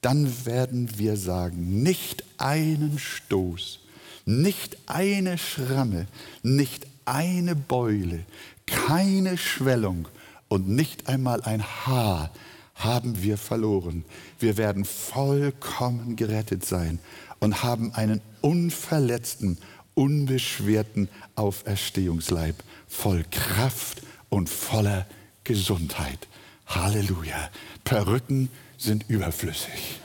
dann 0.00 0.46
werden 0.46 0.98
wir 0.98 1.18
sagen, 1.18 1.82
nicht 1.82 2.24
einen 2.38 2.98
Stoß, 2.98 3.80
nicht 4.24 4.78
eine 4.86 5.36
Schramme, 5.36 6.06
nicht 6.42 6.86
eine 7.04 7.54
Beule, 7.54 8.24
keine 8.70 9.36
Schwellung 9.36 10.08
und 10.48 10.68
nicht 10.68 11.08
einmal 11.08 11.42
ein 11.42 11.62
Haar 11.62 12.30
haben 12.74 13.22
wir 13.22 13.36
verloren. 13.36 14.04
Wir 14.38 14.56
werden 14.56 14.84
vollkommen 14.84 16.16
gerettet 16.16 16.64
sein 16.64 16.98
und 17.38 17.62
haben 17.62 17.92
einen 17.94 18.20
unverletzten, 18.40 19.58
unbeschwerten 19.94 21.08
Auferstehungsleib, 21.34 22.56
voll 22.88 23.24
Kraft 23.30 24.02
und 24.28 24.48
voller 24.48 25.06
Gesundheit. 25.44 26.28
Halleluja. 26.66 27.50
Perücken 27.84 28.48
sind 28.78 29.08
überflüssig. 29.08 30.00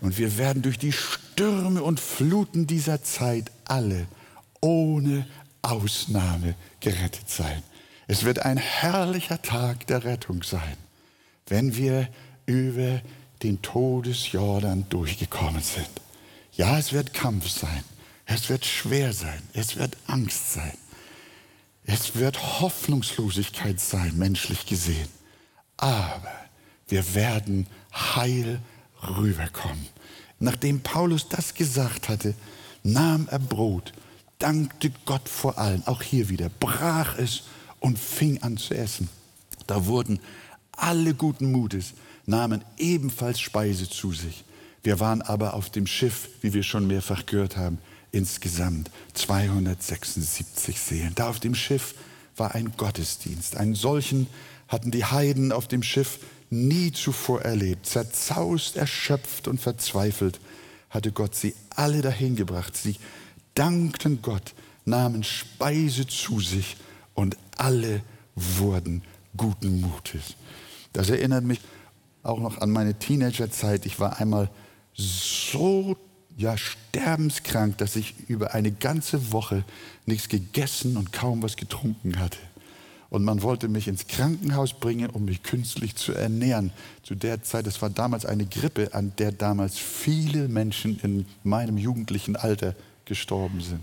Und 0.00 0.18
wir 0.18 0.38
werden 0.38 0.62
durch 0.62 0.78
die 0.78 0.92
Stürme 0.92 1.82
und 1.82 2.00
Fluten 2.00 2.66
dieser 2.66 3.02
Zeit 3.02 3.50
alle 3.64 4.06
ohne 4.60 5.26
Ausnahme 5.62 6.54
gerettet 6.80 7.28
sein. 7.28 7.62
Es 8.06 8.24
wird 8.24 8.40
ein 8.40 8.56
herrlicher 8.56 9.42
Tag 9.42 9.86
der 9.86 10.04
Rettung 10.04 10.42
sein, 10.42 10.76
wenn 11.46 11.76
wir 11.76 12.08
über 12.46 13.02
den 13.42 13.60
Todesjordan 13.62 14.86
durchgekommen 14.88 15.62
sind. 15.62 15.90
Ja, 16.52 16.78
es 16.78 16.92
wird 16.92 17.14
Kampf 17.14 17.48
sein, 17.48 17.84
es 18.26 18.48
wird 18.48 18.64
schwer 18.64 19.12
sein, 19.12 19.42
es 19.52 19.76
wird 19.76 19.96
Angst 20.06 20.54
sein, 20.54 20.76
es 21.84 22.16
wird 22.16 22.60
Hoffnungslosigkeit 22.60 23.78
sein, 23.78 24.16
menschlich 24.16 24.66
gesehen. 24.66 25.08
Aber 25.76 26.32
wir 26.88 27.14
werden 27.14 27.66
heil 27.94 28.60
rüberkommen. 29.02 29.86
Nachdem 30.40 30.80
Paulus 30.80 31.28
das 31.28 31.54
gesagt 31.54 32.08
hatte, 32.08 32.34
nahm 32.82 33.28
er 33.30 33.38
Brot 33.38 33.92
dankte 34.38 34.92
Gott 35.04 35.28
vor 35.28 35.58
allen, 35.58 35.86
auch 35.86 36.02
hier 36.02 36.28
wieder, 36.28 36.48
brach 36.60 37.18
es 37.18 37.44
und 37.80 37.98
fing 37.98 38.42
an 38.42 38.56
zu 38.56 38.74
essen. 38.74 39.08
Da 39.66 39.86
wurden 39.86 40.20
alle 40.72 41.14
guten 41.14 41.50
Mutes, 41.52 41.94
nahmen 42.26 42.64
ebenfalls 42.76 43.40
Speise 43.40 43.88
zu 43.88 44.12
sich. 44.12 44.44
Wir 44.82 45.00
waren 45.00 45.22
aber 45.22 45.54
auf 45.54 45.70
dem 45.70 45.86
Schiff, 45.86 46.28
wie 46.40 46.52
wir 46.54 46.62
schon 46.62 46.86
mehrfach 46.86 47.26
gehört 47.26 47.56
haben, 47.56 47.78
insgesamt 48.12 48.90
276 49.14 50.78
Seelen. 50.78 51.14
Da 51.14 51.28
auf 51.28 51.40
dem 51.40 51.54
Schiff 51.54 51.94
war 52.36 52.54
ein 52.54 52.72
Gottesdienst. 52.76 53.56
Einen 53.56 53.74
solchen 53.74 54.28
hatten 54.68 54.90
die 54.90 55.04
Heiden 55.04 55.52
auf 55.52 55.66
dem 55.66 55.82
Schiff 55.82 56.20
nie 56.50 56.92
zuvor 56.92 57.42
erlebt. 57.42 57.86
Zerzaust, 57.86 58.76
erschöpft 58.76 59.48
und 59.48 59.60
verzweifelt 59.60 60.40
hatte 60.90 61.12
Gott 61.12 61.34
sie 61.34 61.54
alle 61.70 62.00
dahin 62.00 62.36
gebracht. 62.36 62.76
Sie 62.76 62.96
dankten 63.58 64.22
Gott, 64.22 64.54
nahmen 64.84 65.24
Speise 65.24 66.06
zu 66.06 66.40
sich 66.40 66.76
und 67.14 67.36
alle 67.56 68.02
wurden 68.34 69.02
guten 69.36 69.80
Mutes. 69.80 70.34
Das 70.92 71.10
erinnert 71.10 71.44
mich 71.44 71.60
auch 72.22 72.38
noch 72.38 72.60
an 72.60 72.70
meine 72.70 72.94
Teenagerzeit. 72.94 73.84
Ich 73.84 73.98
war 73.98 74.20
einmal 74.20 74.48
so 74.94 75.96
ja, 76.36 76.56
sterbenskrank, 76.56 77.78
dass 77.78 77.96
ich 77.96 78.14
über 78.28 78.54
eine 78.54 78.70
ganze 78.70 79.32
Woche 79.32 79.64
nichts 80.06 80.28
gegessen 80.28 80.96
und 80.96 81.12
kaum 81.12 81.42
was 81.42 81.56
getrunken 81.56 82.20
hatte. 82.20 82.38
Und 83.10 83.24
man 83.24 83.42
wollte 83.42 83.68
mich 83.68 83.88
ins 83.88 84.06
Krankenhaus 84.06 84.74
bringen, 84.74 85.10
um 85.10 85.24
mich 85.24 85.42
künstlich 85.42 85.96
zu 85.96 86.12
ernähren. 86.12 86.70
Zu 87.02 87.14
der 87.14 87.42
Zeit, 87.42 87.66
es 87.66 87.80
war 87.80 87.90
damals 87.90 88.26
eine 88.26 88.44
Grippe, 88.44 88.92
an 88.92 89.12
der 89.18 89.32
damals 89.32 89.78
viele 89.78 90.46
Menschen 90.46 91.00
in 91.00 91.26
meinem 91.42 91.78
jugendlichen 91.78 92.36
Alter 92.36 92.76
gestorben 93.08 93.60
sind. 93.60 93.82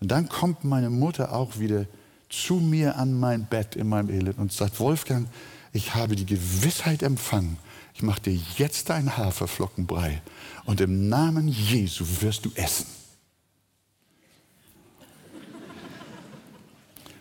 Und 0.00 0.10
dann 0.10 0.28
kommt 0.28 0.64
meine 0.64 0.90
Mutter 0.90 1.32
auch 1.32 1.58
wieder 1.58 1.86
zu 2.28 2.54
mir 2.54 2.96
an 2.96 3.18
mein 3.18 3.46
Bett 3.46 3.76
in 3.76 3.88
meinem 3.88 4.10
Elend 4.10 4.38
und 4.38 4.52
sagt, 4.52 4.80
Wolfgang, 4.80 5.28
ich 5.72 5.94
habe 5.94 6.16
die 6.16 6.26
Gewissheit 6.26 7.02
empfangen, 7.02 7.56
ich 7.94 8.02
mache 8.02 8.20
dir 8.20 8.38
jetzt 8.56 8.90
einen 8.90 9.16
Haferflockenbrei 9.16 10.20
und 10.64 10.80
im 10.80 11.08
Namen 11.08 11.48
Jesu 11.48 12.04
wirst 12.20 12.44
du 12.44 12.50
essen. 12.54 12.86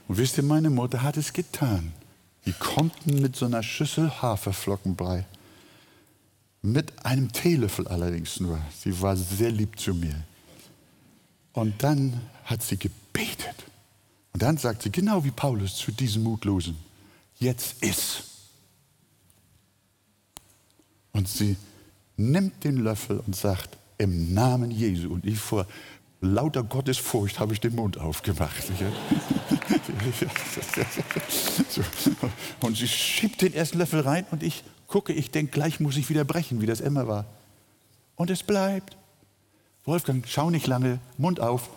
Und 0.08 0.17
wisst 0.17 0.38
ihr, 0.38 0.43
meine 0.43 0.70
Mutter 0.70 1.01
hat 1.01 1.17
es 1.17 1.32
getan. 1.32 1.93
Die 2.46 2.53
kommt 2.53 3.08
mit 3.08 3.36
so 3.36 3.46
einer 3.46 3.63
Schüssel 3.63 4.12
Haferflockenbrei. 4.22 5.25
Mit 6.62 7.05
einem 7.05 7.32
Teelöffel 7.32 7.88
allerdings 7.88 8.39
nur. 8.39 8.60
Sie 8.77 9.01
war 9.01 9.15
sehr 9.15 9.51
lieb 9.51 9.79
zu 9.79 9.93
mir. 9.93 10.24
Und 11.53 11.81
dann 11.83 12.22
hat 12.45 12.62
sie 12.63 12.77
gebetet. 12.77 13.55
Und 14.33 14.41
dann 14.41 14.57
sagt 14.57 14.83
sie, 14.83 14.91
genau 14.91 15.24
wie 15.24 15.31
Paulus 15.31 15.75
zu 15.75 15.91
diesem 15.91 16.24
Mutlosen, 16.24 16.75
jetzt 17.39 17.81
ist. 17.83 18.24
Und 21.12 21.27
sie 21.27 21.55
nimmt 22.17 22.63
den 22.63 22.77
Löffel 22.77 23.22
und 23.25 23.36
sagt, 23.36 23.77
im 23.98 24.33
Namen 24.33 24.72
Jesu. 24.72 25.13
Und 25.13 25.25
ich 25.25 25.38
vor 25.39 25.67
Lauter 26.22 26.63
Gottesfurcht 26.63 27.39
habe 27.39 27.53
ich 27.53 27.60
den 27.60 27.75
Mund 27.75 27.98
aufgemacht. 27.98 28.63
Und 32.62 32.77
sie 32.77 32.88
schiebt 32.88 33.41
den 33.41 33.53
ersten 33.53 33.77
Löffel 33.77 34.00
rein 34.01 34.25
und 34.31 34.41
ich 34.41 34.63
gucke, 34.88 35.12
ich 35.12 35.31
denke, 35.31 35.51
gleich 35.51 35.81
muss 35.81 35.98
ich 35.98 36.10
wieder 36.10 36.24
brechen, 36.24 36.62
wie 36.62 36.65
das 36.65 36.79
immer 36.79 37.07
war. 37.07 37.25
Und 38.15 38.29
es 38.29 38.41
bleibt. 38.43 38.95
Wolfgang, 39.86 40.25
schau 40.28 40.50
nicht 40.50 40.68
lange, 40.68 41.00
Mund 41.18 41.40
auf. 41.40 41.70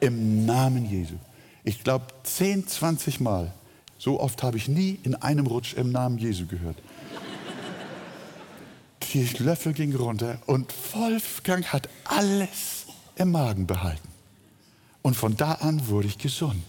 Im 0.00 0.46
Namen 0.46 0.88
Jesu. 0.88 1.16
Ich 1.64 1.82
glaube, 1.82 2.06
10, 2.22 2.68
20 2.68 3.20
Mal. 3.20 3.52
So 3.98 4.20
oft 4.20 4.42
habe 4.42 4.56
ich 4.56 4.68
nie 4.68 4.98
in 5.02 5.14
einem 5.16 5.46
Rutsch 5.46 5.74
im 5.74 5.90
Namen 5.92 6.18
Jesu 6.18 6.46
gehört. 6.46 6.76
Die 9.12 9.24
Löffel 9.38 9.72
ging 9.72 9.94
runter 9.94 10.38
und 10.46 10.72
Wolfgang 10.94 11.66
hat 11.72 11.88
alles 12.04 12.86
im 13.16 13.32
Magen 13.32 13.66
behalten. 13.66 14.08
Und 15.02 15.16
von 15.16 15.36
da 15.36 15.52
an 15.54 15.88
wurde 15.88 16.06
ich 16.06 16.16
gesund. 16.16 16.64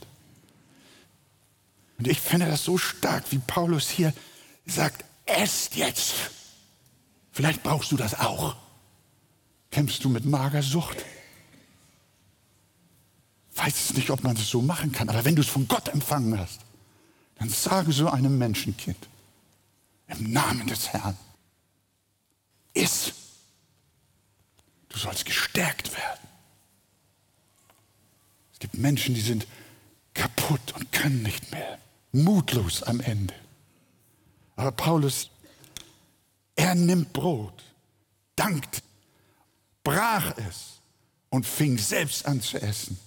Und 1.99 2.07
ich 2.07 2.19
finde 2.19 2.47
das 2.47 2.63
so 2.63 2.79
stark, 2.79 3.25
wie 3.29 3.37
Paulus 3.37 3.89
hier 3.89 4.11
sagt, 4.65 5.05
esst 5.25 5.75
jetzt. 5.75 6.13
Vielleicht 7.31 7.61
brauchst 7.61 7.91
du 7.91 7.97
das 7.97 8.19
auch. 8.19 8.55
Kämpfst 9.71 10.03
du 10.03 10.09
mit 10.09 10.25
Magersucht? 10.25 10.97
Weiß 13.55 13.89
es 13.89 13.93
nicht, 13.93 14.09
ob 14.09 14.23
man 14.23 14.35
es 14.35 14.49
so 14.49 14.61
machen 14.61 14.91
kann, 14.91 15.09
aber 15.09 15.25
wenn 15.25 15.35
du 15.35 15.41
es 15.41 15.47
von 15.47 15.67
Gott 15.67 15.89
empfangen 15.89 16.37
hast, 16.37 16.61
dann 17.35 17.49
sage 17.49 17.91
so 17.91 18.09
einem 18.09 18.37
Menschenkind, 18.37 19.07
im 20.07 20.31
Namen 20.31 20.67
des 20.67 20.89
Herrn, 20.89 21.17
iss. 22.73 23.13
Du 24.89 24.97
sollst 24.97 25.25
gestärkt 25.25 25.95
werden 25.95 26.21
gibt 28.61 28.77
Menschen, 28.77 29.13
die 29.15 29.21
sind 29.21 29.45
kaputt 30.13 30.73
und 30.75 30.91
können 30.93 31.23
nicht 31.23 31.51
mehr, 31.51 31.77
mutlos 32.13 32.83
am 32.83 33.01
Ende. 33.01 33.33
Aber 34.55 34.71
Paulus, 34.71 35.29
er 36.55 36.75
nimmt 36.75 37.11
Brot, 37.11 37.63
dankt, 38.35 38.83
brach 39.83 40.33
es 40.37 40.81
und 41.29 41.45
fing 41.45 41.77
selbst 41.77 42.25
an 42.25 42.41
zu 42.41 42.61
essen. 42.61 42.99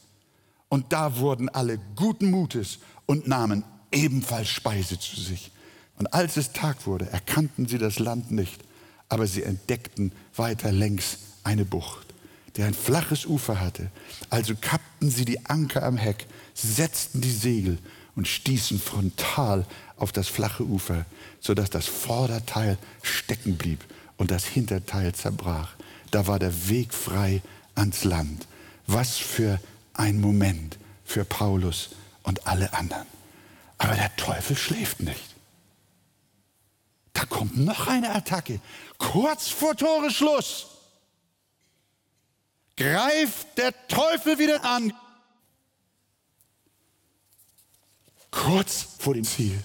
Und 0.69 0.93
da 0.93 1.19
wurden 1.19 1.49
alle 1.49 1.79
guten 1.95 2.31
Mutes 2.31 2.79
und 3.07 3.29
nahmen 3.29 3.65
ebenfalls 3.93 4.49
Speise 4.49 4.99
zu 4.99 5.21
sich. 5.21 5.53
Und 5.97 6.13
als 6.13 6.37
es 6.37 6.53
Tag 6.53 6.87
wurde, 6.87 7.09
erkannten 7.11 7.69
sie 7.69 7.79
das 7.79 7.99
Land 7.99 8.33
nicht, 8.33 8.65
aber 9.09 9.27
sie 9.27 9.45
entdeckten 9.45 10.13
weiter 10.35 10.73
längs 10.73 11.19
eine 11.45 11.65
Bucht 11.65 12.15
der 12.57 12.67
ein 12.67 12.75
flaches 12.75 13.27
Ufer 13.27 13.61
hatte. 13.61 13.91
Also 14.31 14.55
kappten 14.61 15.11
sie 15.11 15.25
die 15.25 15.45
Anker 15.47 15.83
am 15.83 15.97
Heck, 15.97 16.27
setzten 16.55 17.21
die 17.21 17.31
Segel 17.31 17.79
und 18.15 18.29
stießen 18.29 18.79
frontal 18.79 19.67
auf 19.97 20.13
das 20.13 20.29
flache 20.29 20.65
Ufer, 20.65 21.05
sodass 21.41 21.71
das 21.71 21.87
Vorderteil 21.87 22.79
stecken 23.03 23.57
blieb 23.57 23.85
und 24.17 24.31
das 24.31 24.45
Hinterteil 24.45 25.13
zerbrach. 25.15 25.75
Da 26.15 26.29
war 26.29 26.39
der 26.39 26.69
Weg 26.69 26.95
frei 26.95 27.43
ans 27.75 28.05
Land. 28.05 28.47
Was 28.87 29.19
für 29.19 29.59
ein 29.95 30.21
Moment 30.21 30.79
für 31.05 31.25
Paulus 31.25 31.89
und 32.23 32.47
alle 32.47 32.73
anderen. 32.73 33.09
Aber 33.79 33.97
der 33.97 34.15
Teufel 34.15 34.57
schläft 34.57 35.01
nicht. 35.01 35.35
Da 37.15 37.25
kommt 37.25 37.57
noch 37.57 37.89
eine 37.89 38.15
Attacke. 38.15 38.61
Kurz 38.97 39.49
vor 39.49 39.77
Toreschluss 39.77 40.69
greift 42.77 43.59
der 43.59 43.75
Teufel 43.89 44.39
wieder 44.39 44.65
an. 44.65 44.93
Kurz 48.31 48.87
vor 49.01 49.15
dem 49.15 49.25
Ziel. 49.25 49.61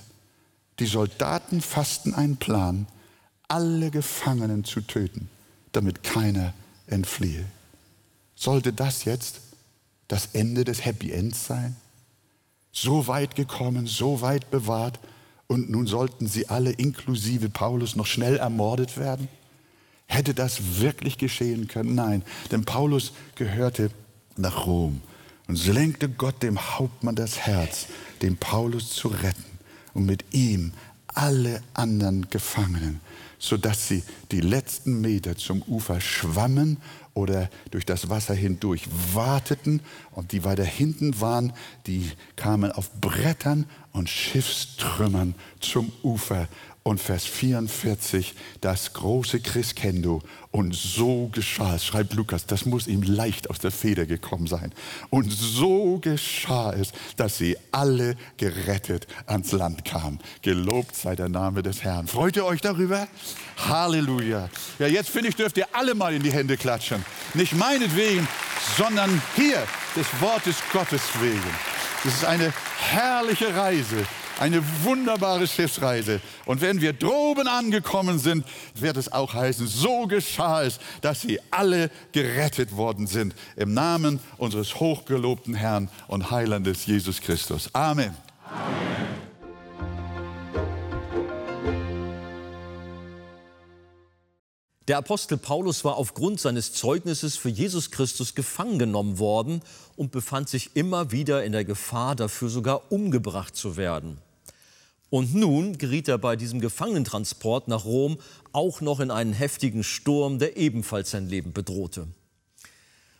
Die 0.79 0.87
Soldaten 0.87 1.61
fassten 1.61 2.15
einen 2.15 2.37
Plan, 2.37 2.87
alle 3.47 3.91
Gefangenen 3.91 4.63
zu 4.63 4.81
töten, 4.81 5.29
damit 5.71 6.03
keiner 6.03 6.53
entfliehe. 6.87 7.45
Sollte 8.35 8.73
das 8.73 9.05
jetzt 9.05 9.41
das 10.07 10.29
Ende 10.33 10.63
des 10.63 10.85
Happy 10.85 11.11
Ends 11.11 11.45
sein? 11.45 11.75
So 12.71 13.07
weit 13.07 13.35
gekommen, 13.35 13.87
so 13.87 14.21
weit 14.21 14.49
bewahrt 14.51 14.99
und 15.47 15.69
nun 15.69 15.87
sollten 15.87 16.27
sie 16.27 16.47
alle 16.47 16.71
inklusive 16.71 17.49
Paulus 17.49 17.95
noch 17.95 18.05
schnell 18.05 18.37
ermordet 18.37 18.97
werden? 18.97 19.27
Hätte 20.05 20.33
das 20.33 20.79
wirklich 20.79 21.17
geschehen 21.17 21.67
können? 21.67 21.95
Nein, 21.95 22.23
denn 22.51 22.65
Paulus 22.65 23.13
gehörte 23.35 23.91
nach 24.37 24.65
Rom. 24.65 25.01
Und 25.47 25.55
so 25.55 25.71
lenkte 25.71 26.09
Gott 26.09 26.43
dem 26.43 26.59
Hauptmann 26.59 27.15
das 27.15 27.39
Herz, 27.39 27.87
den 28.21 28.37
Paulus 28.37 28.91
zu 28.91 29.07
retten 29.07 29.43
und 29.93 30.05
mit 30.05 30.23
ihm 30.31 30.71
alle 31.07 31.63
anderen 31.73 32.29
Gefangenen, 32.29 32.99
sodass 33.39 33.87
sie 33.87 34.03
die 34.31 34.41
letzten 34.41 35.01
Meter 35.01 35.35
zum 35.35 35.63
Ufer 35.63 36.01
schwammen 36.01 36.77
oder 37.13 37.49
durch 37.71 37.85
das 37.85 38.09
Wasser 38.09 38.33
hindurch 38.33 38.83
warteten 39.13 39.81
und 40.11 40.31
die 40.31 40.43
weiter 40.43 40.63
hinten 40.63 41.19
waren, 41.19 41.53
die 41.87 42.11
kamen 42.35 42.71
auf 42.71 42.91
Brettern 43.01 43.65
und 43.93 44.09
Schiffstrümmern 44.09 45.33
zum 45.59 45.91
Ufer 46.03 46.47
und 46.89 46.99
Vers 46.99 47.25
44 47.25 48.33
das 48.61 48.93
große 48.93 49.41
Chriskendo. 49.41 50.23
Und 50.49 50.73
so 50.73 51.29
geschah 51.31 51.75
es, 51.75 51.85
schreibt 51.85 52.15
Lukas, 52.15 52.47
das 52.47 52.65
muss 52.65 52.87
ihm 52.87 53.03
leicht 53.03 53.51
aus 53.51 53.59
der 53.59 53.69
Feder 53.69 54.07
gekommen 54.07 54.47
sein. 54.47 54.73
Und 55.11 55.31
so 55.31 55.99
geschah 55.99 56.73
es, 56.73 56.91
dass 57.15 57.37
sie 57.37 57.57
alle 57.71 58.15
gerettet 58.37 59.05
ans 59.27 59.51
Land 59.51 59.85
kamen. 59.85 60.17
Gelobt 60.41 60.95
sei 60.95 61.15
der 61.15 61.29
Name 61.29 61.61
des 61.61 61.83
Herrn. 61.83 62.07
Freut 62.07 62.35
ihr 62.35 62.45
euch 62.45 62.61
darüber? 62.61 63.07
Halleluja. 63.67 64.49
Ja, 64.79 64.87
jetzt 64.87 65.09
finde 65.09 65.29
ich, 65.29 65.35
dürft 65.35 65.57
ihr 65.57 65.67
alle 65.73 65.93
mal 65.93 66.15
in 66.15 66.23
die 66.23 66.33
Hände 66.33 66.57
klatschen. 66.57 67.05
Nicht 67.35 67.53
meinetwegen, 67.53 68.27
sondern 68.77 69.21
hier 69.35 69.61
des 69.95 70.07
Wortes 70.19 70.55
Gottes 70.73 71.03
wegen. 71.21 71.39
Das 72.03 72.15
ist 72.15 72.25
eine 72.25 72.51
herrliche 72.79 73.55
Reise 73.55 74.07
eine 74.39 74.63
wunderbare 74.83 75.47
Schiffsreise. 75.47 76.21
Und 76.45 76.61
wenn 76.61 76.81
wir 76.81 76.93
droben 76.93 77.47
angekommen 77.47 78.19
sind, 78.19 78.45
wird 78.73 78.97
es 78.97 79.11
auch 79.11 79.33
heißen, 79.33 79.67
so 79.67 80.07
geschah 80.07 80.63
es, 80.63 80.79
dass 81.01 81.21
sie 81.21 81.39
alle 81.51 81.91
gerettet 82.11 82.75
worden 82.75 83.07
sind. 83.07 83.35
Im 83.55 83.73
Namen 83.73 84.19
unseres 84.37 84.79
hochgelobten 84.79 85.53
Herrn 85.53 85.89
und 86.07 86.31
Heilandes 86.31 86.85
Jesus 86.85 87.21
Christus. 87.21 87.73
Amen. 87.73 88.15
Amen. 88.45 88.89
Der 94.89 94.97
Apostel 94.97 95.37
Paulus 95.37 95.85
war 95.85 95.97
aufgrund 95.97 96.39
seines 96.39 96.73
Zeugnisses 96.73 97.37
für 97.37 97.49
Jesus 97.49 97.91
Christus 97.91 98.33
gefangen 98.33 98.79
genommen 98.79 99.19
worden 99.19 99.61
und 99.95 100.11
befand 100.11 100.49
sich 100.49 100.75
immer 100.75 101.11
wieder 101.11 101.43
in 101.43 101.51
der 101.51 101.63
Gefahr, 101.63 102.15
dafür 102.15 102.49
sogar 102.49 102.91
umgebracht 102.91 103.55
zu 103.55 103.77
werden. 103.77 104.17
Und 105.09 105.33
nun 105.33 105.77
geriet 105.77 106.07
er 106.07 106.17
bei 106.17 106.35
diesem 106.35 106.59
Gefangenentransport 106.59 107.67
nach 107.67 107.85
Rom 107.85 108.19
auch 108.51 108.81
noch 108.81 108.99
in 108.99 109.09
einen 109.09 109.33
heftigen 109.33 109.83
Sturm, 109.83 110.37
der 110.37 110.57
ebenfalls 110.57 111.11
sein 111.11 111.27
Leben 111.27 111.51
bedrohte. 111.51 112.07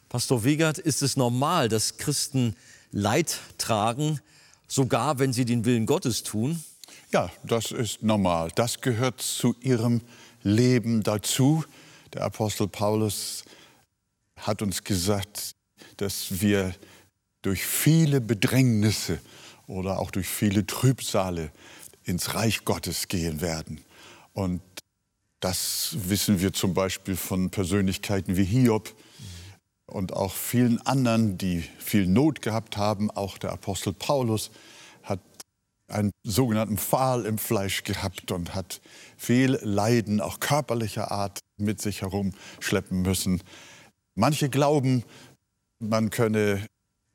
Pastor 0.07 0.43
Wegert, 0.43 0.77
ist 0.77 1.01
es 1.01 1.17
normal, 1.17 1.69
dass 1.69 1.97
Christen 1.97 2.55
Leid 2.91 3.39
tragen, 3.57 4.19
sogar 4.67 5.19
wenn 5.19 5.33
sie 5.33 5.45
den 5.45 5.65
Willen 5.65 5.85
Gottes 5.85 6.23
tun? 6.23 6.63
Ja, 7.11 7.31
das 7.43 7.71
ist 7.71 8.03
normal. 8.03 8.51
Das 8.55 8.81
gehört 8.81 9.21
zu 9.21 9.55
ihrem 9.61 10.01
Leben 10.43 11.03
dazu. 11.03 11.63
Der 12.13 12.23
Apostel 12.23 12.67
Paulus 12.67 13.43
hat 14.37 14.61
uns 14.61 14.83
gesagt, 14.83 15.55
dass 15.97 16.41
wir 16.41 16.73
durch 17.41 17.63
viele 17.63 18.21
Bedrängnisse 18.21 19.19
oder 19.67 19.99
auch 19.99 20.11
durch 20.11 20.27
viele 20.27 20.65
Trübsale 20.65 21.51
ins 22.09 22.33
Reich 22.33 22.65
Gottes 22.65 23.07
gehen 23.07 23.39
werden. 23.39 23.85
Und 24.33 24.61
das 25.39 25.95
wissen 25.95 26.41
wir 26.41 26.51
zum 26.51 26.73
Beispiel 26.73 27.15
von 27.15 27.51
Persönlichkeiten 27.51 28.35
wie 28.35 28.43
Hiob 28.43 28.93
und 29.85 30.13
auch 30.13 30.33
vielen 30.33 30.81
anderen, 30.85 31.37
die 31.37 31.63
viel 31.77 32.07
Not 32.07 32.41
gehabt 32.41 32.77
haben. 32.77 33.09
Auch 33.11 33.37
der 33.37 33.51
Apostel 33.51 33.93
Paulus 33.93 34.51
hat 35.03 35.19
einen 35.87 36.11
sogenannten 36.23 36.77
Pfahl 36.77 37.25
im 37.25 37.37
Fleisch 37.37 37.83
gehabt 37.83 38.31
und 38.31 38.55
hat 38.55 38.81
viel 39.15 39.59
Leiden, 39.61 40.19
auch 40.19 40.39
körperlicher 40.39 41.11
Art, 41.11 41.39
mit 41.57 41.81
sich 41.81 42.01
herumschleppen 42.01 43.01
müssen. 43.01 43.43
Manche 44.15 44.49
glauben, 44.49 45.03
man 45.79 46.09
könne 46.09 46.65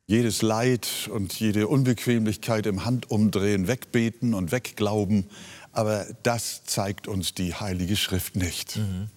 jedes 0.07 0.41
Leid 0.41 1.09
und 1.11 1.33
jede 1.39 1.67
Unbequemlichkeit 1.67 2.67
im 2.67 2.85
Handumdrehen 2.85 3.67
wegbeten 3.67 4.33
und 4.33 4.51
wegglauben. 4.51 5.25
Aber 5.71 6.05
das 6.23 6.63
zeigt 6.63 7.07
uns 7.07 7.33
die 7.33 7.55
Heilige 7.55 7.95
Schrift 7.97 8.35
nicht. 8.35 8.77
Mhm. 8.77 9.09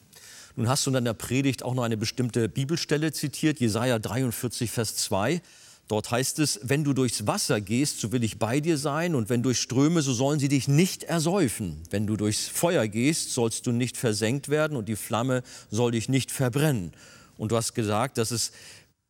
Nun 0.56 0.68
hast 0.68 0.86
du 0.86 0.90
in 0.90 0.94
deiner 0.94 1.14
Predigt 1.14 1.62
auch 1.62 1.74
noch 1.74 1.84
eine 1.84 1.96
bestimmte 1.96 2.48
Bibelstelle 2.48 3.12
zitiert, 3.12 3.60
Jesaja 3.60 3.98
43, 3.98 4.70
Vers 4.70 4.96
2. 4.96 5.40
Dort 5.86 6.10
heißt 6.10 6.38
es, 6.40 6.58
wenn 6.62 6.84
du 6.84 6.94
durchs 6.94 7.26
Wasser 7.26 7.60
gehst, 7.60 8.00
so 8.00 8.10
will 8.12 8.24
ich 8.24 8.38
bei 8.38 8.60
dir 8.60 8.76
sein, 8.76 9.14
und 9.14 9.30
wenn 9.30 9.42
durch 9.42 9.60
Ströme, 9.60 10.02
so 10.02 10.12
sollen 10.12 10.40
sie 10.40 10.48
dich 10.48 10.68
nicht 10.68 11.04
ersäufen. 11.04 11.82
Wenn 11.90 12.06
du 12.06 12.16
durchs 12.16 12.48
Feuer 12.48 12.88
gehst, 12.88 13.32
sollst 13.32 13.66
du 13.66 13.72
nicht 13.72 13.96
versenkt 13.96 14.48
werden, 14.48 14.76
und 14.76 14.88
die 14.88 14.96
Flamme 14.96 15.42
soll 15.70 15.92
dich 15.92 16.08
nicht 16.08 16.32
verbrennen. 16.32 16.92
Und 17.36 17.52
du 17.52 17.56
hast 17.56 17.74
gesagt, 17.74 18.18
dass 18.18 18.32
es 18.32 18.52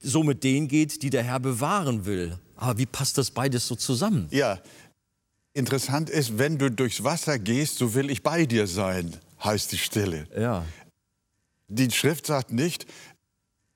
so 0.01 0.23
mit 0.23 0.45
denen 0.45 0.69
geht, 0.69 1.03
die 1.03 1.11
der 1.11 1.23
Herr 1.23 1.41
bewahren 1.41 2.07
will. 2.07 2.39
Aber 2.57 2.79
wie 2.79 2.87
passt 2.87 3.19
das 3.19 3.31
beides 3.31 3.67
so 3.67 3.75
zusammen? 3.75 4.29
Ja, 4.31 4.61
interessant 5.55 6.11
ist, 6.11 6.39
wenn 6.39 6.59
du 6.59 6.71
durchs 6.71 7.05
Wasser 7.05 7.39
gehst, 7.39 7.79
so 7.79 7.95
will 7.95 8.11
ich 8.11 8.23
bei 8.23 8.47
dir 8.47 8.67
sein, 8.67 9.17
heißt 9.43 9.73
die 9.73 9.79
Stille. 9.79 10.27
Ja. 10.37 10.65
Die 11.69 11.91
Schrift 11.91 12.27
sagt 12.27 12.53
nicht, 12.53 12.87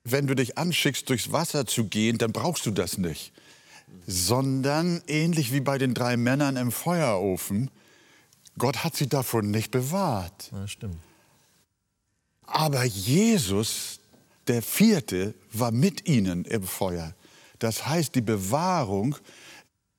wenn 0.05 0.27
du 0.27 0.35
dich 0.35 0.59
anschickst, 0.59 1.09
durchs 1.09 1.31
Wasser 1.31 1.67
zu 1.67 1.85
gehen, 1.85 2.19
dann 2.19 2.33
brauchst 2.33 2.67
du 2.67 2.71
das 2.71 2.99
nicht. 2.99 3.33
Sondern 4.07 5.03
ähnlich 5.07 5.53
wie 5.53 5.61
bei 5.61 5.79
den 5.79 5.95
drei 5.95 6.17
Männern 6.17 6.57
im 6.57 6.73
Feuerofen, 6.73 7.71
Gott 8.59 8.85
hat 8.85 8.97
sie 8.97 9.09
davon 9.09 9.51
nicht 9.51 9.71
bewahrt. 9.71 10.51
Ja, 10.53 10.67
stimmt. 10.67 10.99
Aber 12.47 12.85
Jesus, 12.85 14.01
der 14.49 14.63
vierte, 14.63 15.35
war 15.53 15.71
mit 15.71 16.09
ihnen 16.09 16.45
im 16.45 16.63
Feuer. 16.63 17.15
Das 17.59 17.87
heißt, 17.87 18.15
die 18.15 18.23
Bewahrung 18.23 19.17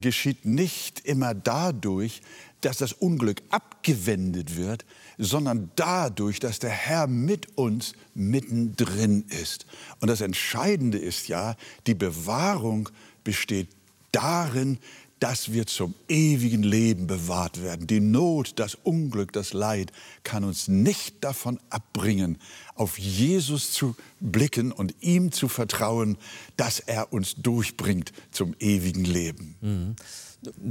geschieht 0.01 0.45
nicht 0.45 0.99
immer 1.05 1.33
dadurch, 1.33 2.21
dass 2.61 2.77
das 2.77 2.93
Unglück 2.93 3.41
abgewendet 3.49 4.55
wird, 4.55 4.85
sondern 5.17 5.71
dadurch, 5.75 6.39
dass 6.39 6.59
der 6.59 6.69
Herr 6.69 7.07
mit 7.07 7.57
uns 7.57 7.93
mittendrin 8.13 9.25
ist. 9.29 9.65
Und 9.99 10.09
das 10.09 10.21
Entscheidende 10.21 10.97
ist 10.97 11.27
ja, 11.27 11.55
die 11.87 11.93
Bewahrung 11.93 12.89
besteht 13.23 13.69
darin, 14.11 14.77
dass 15.23 15.53
wir 15.53 15.65
zum 15.65 15.95
ewigen 16.09 16.63
Leben 16.63 17.07
bewahrt 17.07 17.63
werden. 17.63 17.87
Die 17.87 18.01
Not, 18.01 18.59
das 18.59 18.75
Unglück, 18.75 19.31
das 19.31 19.53
Leid 19.53 19.93
kann 20.23 20.43
uns 20.43 20.67
nicht 20.67 21.23
davon 21.23 21.61
abbringen, 21.69 22.37
auf 22.75 22.99
Jesus 22.99 23.71
zu 23.71 23.95
blicken 24.19 24.73
und 24.73 24.93
ihm 24.99 25.31
zu 25.31 25.47
vertrauen, 25.47 26.17
dass 26.57 26.81
er 26.81 27.13
uns 27.13 27.35
durchbringt 27.35 28.11
zum 28.31 28.53
ewigen 28.59 29.05
Leben. 29.05 29.55
Mhm. 29.61 29.95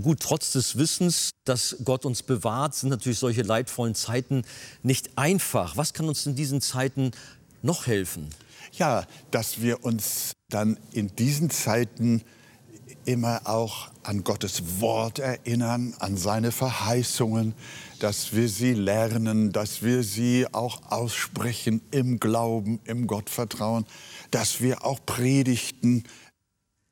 Gut, 0.02 0.20
trotz 0.20 0.52
des 0.52 0.76
Wissens, 0.76 1.30
dass 1.46 1.78
Gott 1.82 2.04
uns 2.04 2.22
bewahrt, 2.22 2.74
sind 2.74 2.90
natürlich 2.90 3.20
solche 3.20 3.40
leidvollen 3.40 3.94
Zeiten 3.94 4.42
nicht 4.82 5.16
einfach. 5.16 5.78
Was 5.78 5.94
kann 5.94 6.10
uns 6.10 6.26
in 6.26 6.36
diesen 6.36 6.60
Zeiten 6.60 7.12
noch 7.62 7.86
helfen? 7.86 8.28
Ja, 8.72 9.06
dass 9.30 9.62
wir 9.62 9.82
uns 9.82 10.32
dann 10.50 10.76
in 10.92 11.16
diesen 11.16 11.48
Zeiten 11.48 12.20
immer 13.04 13.42
auch 13.44 13.90
an 14.02 14.24
Gottes 14.24 14.80
Wort 14.80 15.18
erinnern, 15.18 15.94
an 15.98 16.16
seine 16.16 16.52
Verheißungen, 16.52 17.54
dass 17.98 18.34
wir 18.34 18.48
sie 18.48 18.74
lernen, 18.74 19.52
dass 19.52 19.82
wir 19.82 20.02
sie 20.02 20.46
auch 20.52 20.90
aussprechen 20.90 21.80
im 21.90 22.18
Glauben, 22.18 22.80
im 22.84 23.06
Gottvertrauen, 23.06 23.86
dass 24.30 24.60
wir 24.60 24.84
auch 24.84 25.00
Predigten, 25.04 26.04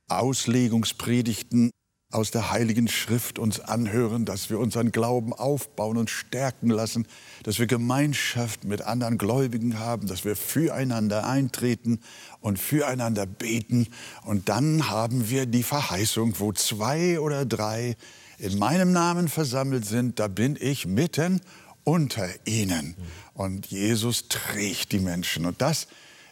Auslegungspredigten 0.08 1.70
aus 2.10 2.32
der 2.32 2.50
Heiligen 2.50 2.88
Schrift 2.88 3.38
uns 3.38 3.60
anhören, 3.60 4.24
dass 4.24 4.50
wir 4.50 4.58
unseren 4.58 4.90
Glauben 4.90 5.32
aufbauen 5.32 5.96
und 5.96 6.10
stärken 6.10 6.68
lassen, 6.68 7.06
dass 7.44 7.58
wir 7.58 7.66
Gemeinschaft 7.66 8.64
mit 8.64 8.82
anderen 8.82 9.16
Gläubigen 9.16 9.78
haben, 9.78 10.08
dass 10.08 10.24
wir 10.24 10.34
füreinander 10.34 11.26
eintreten 11.26 12.00
und 12.40 12.58
füreinander 12.58 13.26
beten. 13.26 13.86
Und 14.24 14.48
dann 14.48 14.90
haben 14.90 15.30
wir 15.30 15.46
die 15.46 15.62
Verheißung, 15.62 16.34
wo 16.38 16.52
zwei 16.52 17.20
oder 17.20 17.46
drei 17.46 17.96
in 18.38 18.58
meinem 18.58 18.90
Namen 18.92 19.28
versammelt 19.28 19.84
sind, 19.84 20.18
da 20.18 20.26
bin 20.26 20.56
ich 20.58 20.86
mitten 20.86 21.40
unter 21.84 22.28
ihnen. 22.44 22.96
Und 23.34 23.66
Jesus 23.66 24.28
trägt 24.28 24.92
die 24.92 24.98
Menschen. 24.98 25.46
Und 25.46 25.60
das, 25.60 25.86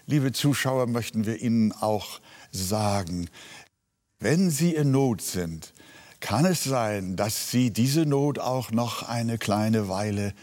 liebe 0.06 0.32
Zuschauer, 0.32 0.86
möchten 0.86 1.26
wir 1.26 1.40
Ihnen 1.40 1.72
auch 1.72 2.20
sagen. 2.50 3.28
Wenn 4.20 4.50
Sie 4.50 4.74
in 4.74 4.90
Not 4.90 5.22
sind, 5.22 5.72
kann 6.20 6.44
es 6.44 6.64
sein, 6.64 7.16
dass 7.16 7.50
Sie 7.50 7.70
diese 7.70 8.04
Not 8.04 8.38
auch 8.38 8.72
noch 8.72 9.08
eine 9.08 9.38
kleine 9.38 9.88
Weile 9.88 10.34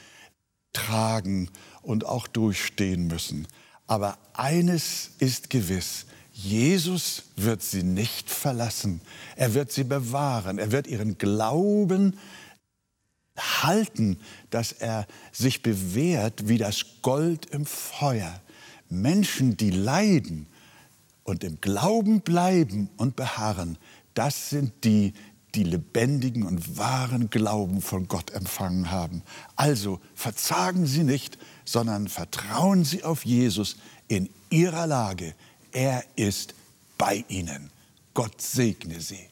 tragen 0.72 1.50
und 1.82 2.06
auch 2.06 2.28
durchstehen 2.28 3.08
müssen. 3.08 3.48
Aber 3.88 4.18
eines 4.34 5.12
ist 5.20 5.50
gewiss, 5.50 6.06
Jesus 6.32 7.24
wird 7.38 7.64
sie 7.64 7.84
nicht 7.84 8.30
verlassen. 8.30 9.00
Er 9.38 9.54
wird 9.54 9.72
sie 9.72 9.86
bewahren. 9.86 10.58
Er 10.58 10.74
wird 10.74 10.86
ihren 10.86 11.18
Glauben 11.18 12.20
halten, 13.38 14.20
dass 14.50 14.74
er 14.74 15.08
sich 15.32 15.64
bewährt 15.64 16.50
wie 16.50 16.58
das 16.58 16.86
Gold 17.02 17.46
im 17.48 17.66
Feuer. 17.66 18.42
Menschen, 18.90 19.56
die 19.56 19.72
leiden, 19.72 20.48
und 21.26 21.44
im 21.44 21.60
Glauben 21.60 22.22
bleiben 22.22 22.90
und 22.96 23.18
beharren, 23.18 23.78
das 24.14 24.50
sind 24.50 24.72
die, 24.86 25.14
die 25.56 25.64
lebendigen 25.64 26.44
und 26.44 26.78
wahren 26.78 27.30
Glauben 27.30 27.82
von 27.82 28.08
Gott 28.08 28.32
empfangen 28.32 28.92
haben. 28.92 29.24
Also 29.58 30.00
verzagen 30.14 30.86
Sie 30.86 31.04
nicht, 31.04 31.38
sondern 31.66 32.08
vertrauen 32.08 32.86
Sie 32.86 33.04
auf 33.04 33.26
Jesus 33.26 33.76
in 34.08 34.30
Ihrer 34.50 34.88
Lage. 34.88 35.36
Er 35.72 36.04
ist 36.16 36.54
bei 36.98 37.26
Ihnen. 37.28 37.72
Gott 38.14 38.40
segne 38.40 39.02
Sie. 39.02 39.28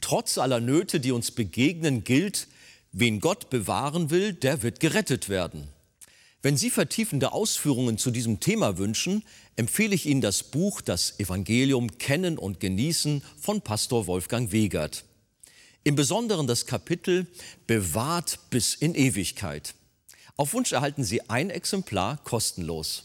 Trotz 0.00 0.38
aller 0.38 0.60
Nöte, 0.60 1.00
die 1.00 1.12
uns 1.12 1.32
begegnen, 1.32 2.04
gilt, 2.04 2.48
wen 2.92 3.20
Gott 3.20 3.50
bewahren 3.50 4.08
will, 4.10 4.32
der 4.32 4.62
wird 4.62 4.80
gerettet 4.80 5.28
werden. 5.28 5.68
Wenn 6.40 6.56
Sie 6.56 6.70
vertiefende 6.70 7.32
Ausführungen 7.32 7.98
zu 7.98 8.12
diesem 8.12 8.38
Thema 8.38 8.78
wünschen, 8.78 9.24
empfehle 9.56 9.94
ich 9.94 10.06
Ihnen 10.06 10.20
das 10.20 10.44
Buch 10.44 10.80
Das 10.80 11.18
Evangelium 11.18 11.98
Kennen 11.98 12.38
und 12.38 12.60
Genießen 12.60 13.24
von 13.40 13.60
Pastor 13.60 14.06
Wolfgang 14.06 14.52
Wegert. 14.52 15.04
Im 15.82 15.96
Besonderen 15.96 16.46
das 16.46 16.66
Kapitel 16.66 17.26
Bewahrt 17.66 18.38
bis 18.50 18.74
in 18.74 18.94
Ewigkeit. 18.94 19.74
Auf 20.36 20.52
Wunsch 20.52 20.70
erhalten 20.70 21.02
Sie 21.02 21.28
ein 21.28 21.50
Exemplar 21.50 22.18
kostenlos. 22.18 23.02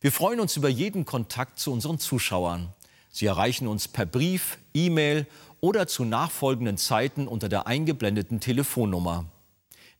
Wir 0.00 0.10
freuen 0.10 0.40
uns 0.40 0.56
über 0.56 0.70
jeden 0.70 1.04
Kontakt 1.04 1.58
zu 1.58 1.70
unseren 1.70 1.98
Zuschauern. 1.98 2.72
Sie 3.10 3.26
erreichen 3.26 3.66
uns 3.68 3.88
per 3.88 4.06
Brief, 4.06 4.56
E-Mail 4.72 5.26
oder 5.60 5.86
zu 5.86 6.06
nachfolgenden 6.06 6.78
Zeiten 6.78 7.28
unter 7.28 7.50
der 7.50 7.66
eingeblendeten 7.66 8.40
Telefonnummer. 8.40 9.26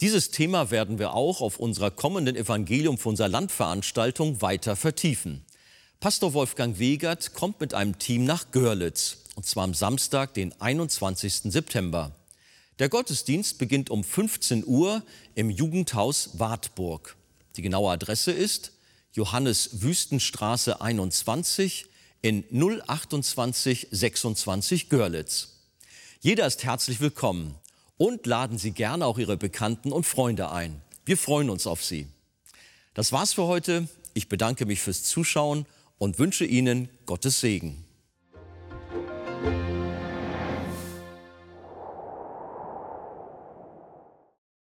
Dieses 0.00 0.32
Thema 0.32 0.72
werden 0.72 0.98
wir 0.98 1.14
auch 1.14 1.40
auf 1.40 1.60
unserer 1.60 1.92
kommenden 1.92 2.34
Evangelium 2.34 2.98
für 2.98 3.10
unser 3.10 3.28
Landveranstaltung 3.28 4.42
weiter 4.42 4.74
vertiefen. 4.74 5.44
Pastor 6.00 6.34
Wolfgang 6.34 6.80
Wegert 6.80 7.32
kommt 7.34 7.60
mit 7.60 7.74
einem 7.74 7.98
Team 7.98 8.24
nach 8.24 8.50
Görlitz, 8.50 9.18
und 9.36 9.46
zwar 9.46 9.64
am 9.64 9.72
Samstag, 9.72 10.34
den 10.34 10.52
21. 10.60 11.42
September. 11.44 12.14
Der 12.80 12.88
Gottesdienst 12.88 13.58
beginnt 13.58 13.88
um 13.88 14.02
15 14.02 14.66
Uhr 14.66 15.02
im 15.36 15.48
Jugendhaus 15.48 16.30
Wartburg. 16.40 17.16
Die 17.56 17.62
genaue 17.62 17.92
Adresse 17.92 18.32
ist 18.32 18.72
Johannes 19.12 19.82
Wüstenstraße 19.82 20.80
21 20.80 21.86
in 22.20 22.44
028 22.50 23.88
26 23.92 24.88
Görlitz. 24.88 25.60
Jeder 26.20 26.48
ist 26.48 26.64
herzlich 26.64 27.00
willkommen 27.00 27.54
und 27.96 28.26
laden 28.26 28.58
Sie 28.58 28.72
gerne 28.72 29.06
auch 29.06 29.18
Ihre 29.18 29.36
Bekannten 29.36 29.92
und 29.92 30.04
Freunde 30.04 30.50
ein. 30.50 30.80
Wir 31.04 31.16
freuen 31.16 31.50
uns 31.50 31.66
auf 31.66 31.84
Sie. 31.84 32.08
Das 32.94 33.12
war's 33.12 33.34
für 33.34 33.44
heute. 33.44 33.88
Ich 34.14 34.28
bedanke 34.28 34.66
mich 34.66 34.80
fürs 34.80 35.02
Zuschauen 35.02 35.66
und 35.98 36.18
wünsche 36.18 36.44
Ihnen 36.44 36.88
Gottes 37.06 37.40
Segen. 37.40 37.83